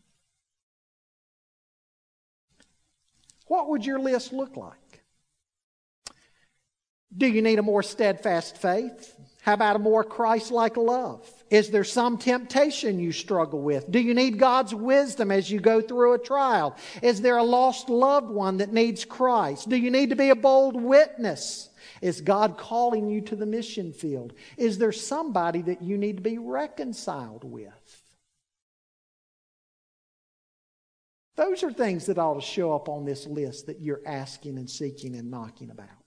What 3.48 3.70
would 3.70 3.86
your 3.86 4.00
list 4.00 4.32
look 4.32 4.56
like? 4.56 5.04
Do 7.16 7.28
you 7.28 7.42
need 7.42 7.60
a 7.60 7.64
more 7.64 7.84
steadfast 7.84 8.58
faith? 8.58 9.14
How 9.44 9.56
about 9.56 9.76
a 9.76 9.80
more 9.80 10.06
Christ 10.06 10.52
like 10.52 10.78
love? 10.78 11.30
Is 11.50 11.70
there 11.70 11.84
some 11.84 12.18
temptation 12.18 12.98
you 12.98 13.12
struggle 13.12 13.62
with? 13.62 13.92
Do 13.92 14.00
you 14.00 14.14
need 14.14 14.40
God's 14.40 14.74
wisdom 14.74 15.32
as 15.32 15.52
you 15.52 15.60
go 15.60 15.82
through 15.82 16.14
a 16.14 16.18
trial? 16.18 16.78
Is 17.02 17.20
there 17.20 17.36
a 17.36 17.44
lost 17.44 17.90
loved 17.90 18.30
one 18.30 18.58
that 18.58 18.72
needs 18.72 19.04
Christ? 19.04 19.68
Do 19.68 19.76
you 19.76 19.92
need 19.92 20.12
to 20.12 20.16
be 20.16 20.30
a 20.30 20.36
bold 20.36 20.82
witness? 20.82 21.70
Is 22.02 22.22
God 22.22 22.58
calling 22.58 23.10
you 23.10 23.20
to 23.20 23.36
the 23.36 23.46
mission 23.46 23.92
field? 23.92 24.32
Is 24.56 24.78
there 24.78 24.94
somebody 24.94 25.62
that 25.64 25.82
you 25.82 25.98
need 25.98 26.16
to 26.16 26.24
be 26.24 26.38
reconciled 26.38 27.44
with? 27.44 28.02
Those 31.36 31.64
are 31.64 31.74
things 31.74 32.06
that 32.06 32.18
ought 32.18 32.36
to 32.36 32.42
show 32.42 32.74
up 32.74 32.88
on 32.88 33.04
this 33.04 33.28
list 33.28 33.66
that 33.66 33.82
you're 33.82 34.02
asking 34.06 34.58
and 34.58 34.70
seeking 34.70 35.18
and 35.18 35.30
knocking 35.30 35.70
about. 35.70 36.03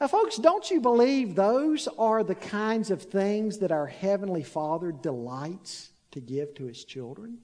Now, 0.00 0.08
folks, 0.08 0.36
don't 0.36 0.70
you 0.70 0.80
believe 0.80 1.34
those 1.34 1.88
are 1.98 2.24
the 2.24 2.34
kinds 2.34 2.90
of 2.90 3.02
things 3.02 3.58
that 3.58 3.72
our 3.72 3.86
Heavenly 3.86 4.42
Father 4.42 4.92
delights 4.92 5.90
to 6.10 6.20
give 6.20 6.54
to 6.56 6.66
His 6.66 6.84
children? 6.84 7.38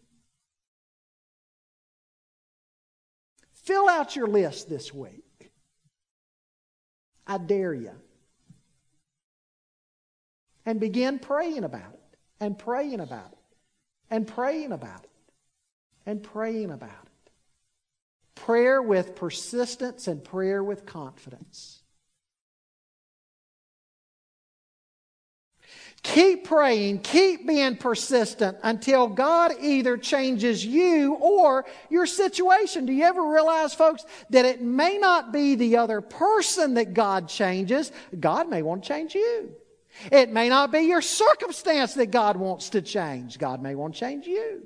Fill 3.53 3.89
out 3.89 4.17
your 4.17 4.27
list 4.27 4.69
this 4.69 4.93
week. 4.93 5.53
I 7.27 7.39
dare 7.39 7.73
you. 7.73 7.93
And 10.67 10.81
begin 10.81 11.19
praying 11.19 11.63
about 11.65 11.93
it, 11.95 12.19
and 12.41 12.59
praying 12.59 13.01
about 13.01 13.33
it, 13.33 13.39
and 14.11 14.27
praying 14.27 14.73
about 14.73 15.05
it, 15.05 15.33
and 16.05 16.23
praying 16.23 16.71
about 16.71 16.91
it. 16.91 17.31
Prayer 18.35 18.83
with 18.83 19.15
persistence 19.15 20.09
and 20.09 20.25
prayer 20.25 20.65
with 20.65 20.85
confidence. 20.85 21.80
Keep 26.03 26.45
praying, 26.45 27.01
keep 27.01 27.47
being 27.47 27.77
persistent 27.77 28.57
until 28.63 29.07
God 29.07 29.53
either 29.61 29.99
changes 29.99 30.65
you 30.65 31.15
or 31.15 31.67
your 31.91 32.07
situation. 32.07 32.87
Do 32.87 32.93
you 32.93 33.05
ever 33.05 33.23
realize, 33.23 33.75
folks, 33.75 34.07
that 34.31 34.47
it 34.47 34.63
may 34.63 34.97
not 34.97 35.31
be 35.31 35.57
the 35.57 35.77
other 35.77 36.01
person 36.01 36.75
that 36.75 36.95
God 36.95 37.29
changes? 37.29 37.93
God 38.19 38.49
may 38.49 38.63
want 38.63 38.83
to 38.83 38.89
change 38.89 39.15
you. 39.15 39.51
It 40.11 40.31
may 40.31 40.49
not 40.49 40.73
be 40.73 40.81
your 40.81 41.03
circumstance 41.03 41.95
that 41.95 42.11
God 42.11 42.37
wants 42.37 42.71
to 42.71 42.81
change. 42.81 43.39
God 43.39 43.61
may 43.61 43.75
want 43.75 43.95
to 43.95 44.01
change 44.01 44.27
you. 44.27 44.63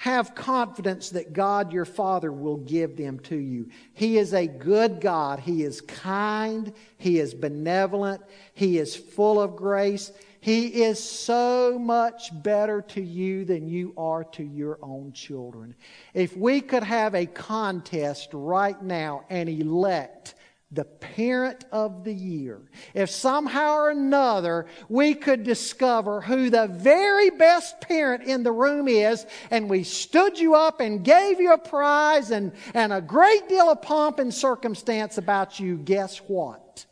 Have 0.00 0.34
confidence 0.34 1.10
that 1.10 1.34
God 1.34 1.74
your 1.74 1.84
Father 1.84 2.32
will 2.32 2.56
give 2.56 2.96
them 2.96 3.18
to 3.24 3.36
you. 3.36 3.68
He 3.92 4.16
is 4.16 4.32
a 4.32 4.46
good 4.46 4.98
God. 4.98 5.40
He 5.40 5.62
is 5.62 5.82
kind. 5.82 6.72
He 6.96 7.18
is 7.18 7.34
benevolent. 7.34 8.22
He 8.54 8.78
is 8.78 8.96
full 8.96 9.38
of 9.38 9.56
grace. 9.56 10.10
He 10.40 10.84
is 10.84 10.98
so 10.98 11.78
much 11.78 12.30
better 12.42 12.80
to 12.80 13.02
you 13.02 13.44
than 13.44 13.68
you 13.68 13.92
are 13.98 14.24
to 14.24 14.42
your 14.42 14.78
own 14.80 15.12
children. 15.12 15.74
If 16.14 16.34
we 16.34 16.62
could 16.62 16.82
have 16.82 17.14
a 17.14 17.26
contest 17.26 18.30
right 18.32 18.82
now 18.82 19.26
and 19.28 19.50
elect 19.50 20.34
the 20.72 20.84
parent 20.84 21.64
of 21.72 22.04
the 22.04 22.14
year. 22.14 22.60
If 22.94 23.10
somehow 23.10 23.74
or 23.74 23.90
another 23.90 24.66
we 24.88 25.14
could 25.14 25.42
discover 25.42 26.20
who 26.20 26.48
the 26.48 26.68
very 26.68 27.30
best 27.30 27.80
parent 27.80 28.22
in 28.22 28.44
the 28.44 28.52
room 28.52 28.86
is, 28.86 29.26
and 29.50 29.68
we 29.68 29.82
stood 29.82 30.38
you 30.38 30.54
up 30.54 30.80
and 30.80 31.04
gave 31.04 31.40
you 31.40 31.52
a 31.52 31.58
prize 31.58 32.30
and, 32.30 32.52
and 32.72 32.92
a 32.92 33.00
great 33.00 33.48
deal 33.48 33.68
of 33.70 33.82
pomp 33.82 34.20
and 34.20 34.32
circumstance 34.32 35.18
about 35.18 35.58
you, 35.58 35.76
guess 35.76 36.18
what? 36.18 36.86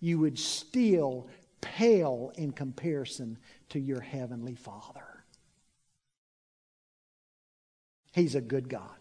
You 0.00 0.18
would 0.20 0.38
still 0.38 1.28
pale 1.60 2.32
in 2.36 2.52
comparison 2.52 3.38
to 3.70 3.78
your 3.78 4.00
Heavenly 4.00 4.54
Father. 4.54 5.24
He's 8.12 8.34
a 8.34 8.40
good 8.40 8.68
God. 8.68 8.97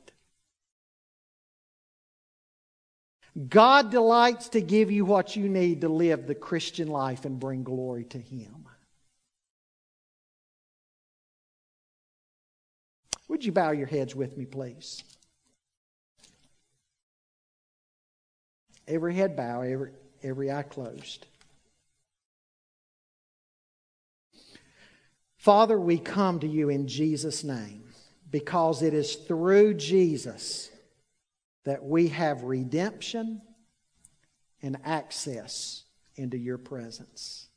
God 3.38 3.92
delights 3.92 4.50
to 4.50 4.62
give 4.62 4.90
you 4.90 5.06
what 5.06 5.36
you 5.36 5.48
need 5.48 5.82
to 5.82 5.90
live 5.90 6.26
the 6.26 6.34
Christian 6.34 6.88
life 6.88 7.24
and 7.24 7.40
bring 7.40 7.64
glory 7.64 8.04
to 8.06 8.18
Him. 8.18 8.66
Would 13.28 13.46
you 13.46 13.52
bow 13.52 13.72
your 13.72 13.88
heads 13.88 14.16
with 14.16 14.36
me, 14.38 14.46
please? 14.46 15.04
Every 18.88 19.14
head 19.14 19.36
bow, 19.36 19.62
every, 19.62 19.92
every 20.24 20.52
eye 20.52 20.64
closed. 20.64 21.28
Father, 25.38 25.80
we 25.80 26.00
come 26.00 26.40
to 26.40 26.48
you 26.48 26.70
in 26.70 26.88
Jesus' 26.88 27.44
name 27.44 27.84
because 28.32 28.82
it 28.82 28.94
is 28.94 29.16
through 29.16 29.76
Jesus 29.76 30.72
that 31.68 31.84
we 31.84 32.08
have 32.08 32.44
redemption 32.44 33.42
and 34.62 34.78
access 34.86 35.84
into 36.16 36.38
your 36.38 36.58
presence. 36.58 37.50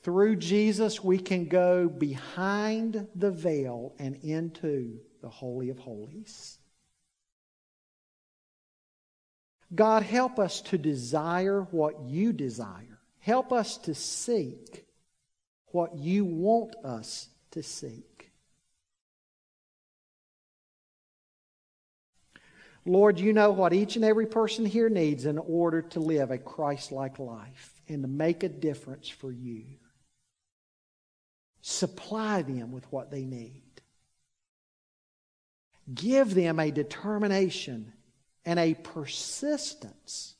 Through 0.00 0.36
Jesus, 0.36 1.04
we 1.04 1.18
can 1.18 1.48
go 1.48 1.86
behind 1.86 3.06
the 3.14 3.30
veil 3.30 3.94
and 3.98 4.16
into 4.22 5.00
the 5.20 5.28
Holy 5.28 5.68
of 5.68 5.78
Holies. 5.80 6.56
God, 9.74 10.02
help 10.02 10.38
us 10.38 10.62
to 10.62 10.78
desire 10.78 11.60
what 11.72 12.00
you 12.00 12.32
desire. 12.32 13.00
Help 13.18 13.52
us 13.52 13.76
to 13.76 13.94
seek 13.94 14.86
what 15.72 15.94
you 15.94 16.24
want 16.24 16.74
us 16.82 17.28
to 17.50 17.62
seek. 17.62 18.07
Lord, 22.88 23.20
you 23.20 23.32
know 23.32 23.50
what 23.50 23.72
each 23.72 23.96
and 23.96 24.04
every 24.04 24.26
person 24.26 24.64
here 24.64 24.88
needs 24.88 25.26
in 25.26 25.38
order 25.38 25.82
to 25.82 26.00
live 26.00 26.30
a 26.30 26.38
Christ 26.38 26.90
like 26.90 27.18
life 27.18 27.80
and 27.88 28.02
to 28.02 28.08
make 28.08 28.42
a 28.42 28.48
difference 28.48 29.08
for 29.08 29.30
you. 29.30 29.64
Supply 31.60 32.42
them 32.42 32.72
with 32.72 32.90
what 32.90 33.10
they 33.10 33.24
need. 33.24 33.62
Give 35.92 36.34
them 36.34 36.58
a 36.58 36.70
determination 36.70 37.92
and 38.44 38.58
a 38.58 38.74
persistence 38.74 40.34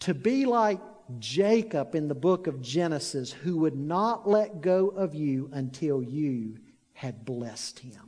to 0.00 0.14
be 0.14 0.46
like 0.46 0.80
Jacob 1.18 1.94
in 1.94 2.08
the 2.08 2.14
book 2.14 2.46
of 2.46 2.60
Genesis, 2.60 3.32
who 3.32 3.58
would 3.58 3.76
not 3.76 4.28
let 4.28 4.60
go 4.60 4.88
of 4.88 5.14
you 5.14 5.50
until 5.52 6.02
you 6.02 6.58
had 6.92 7.24
blessed 7.24 7.78
him. 7.78 8.07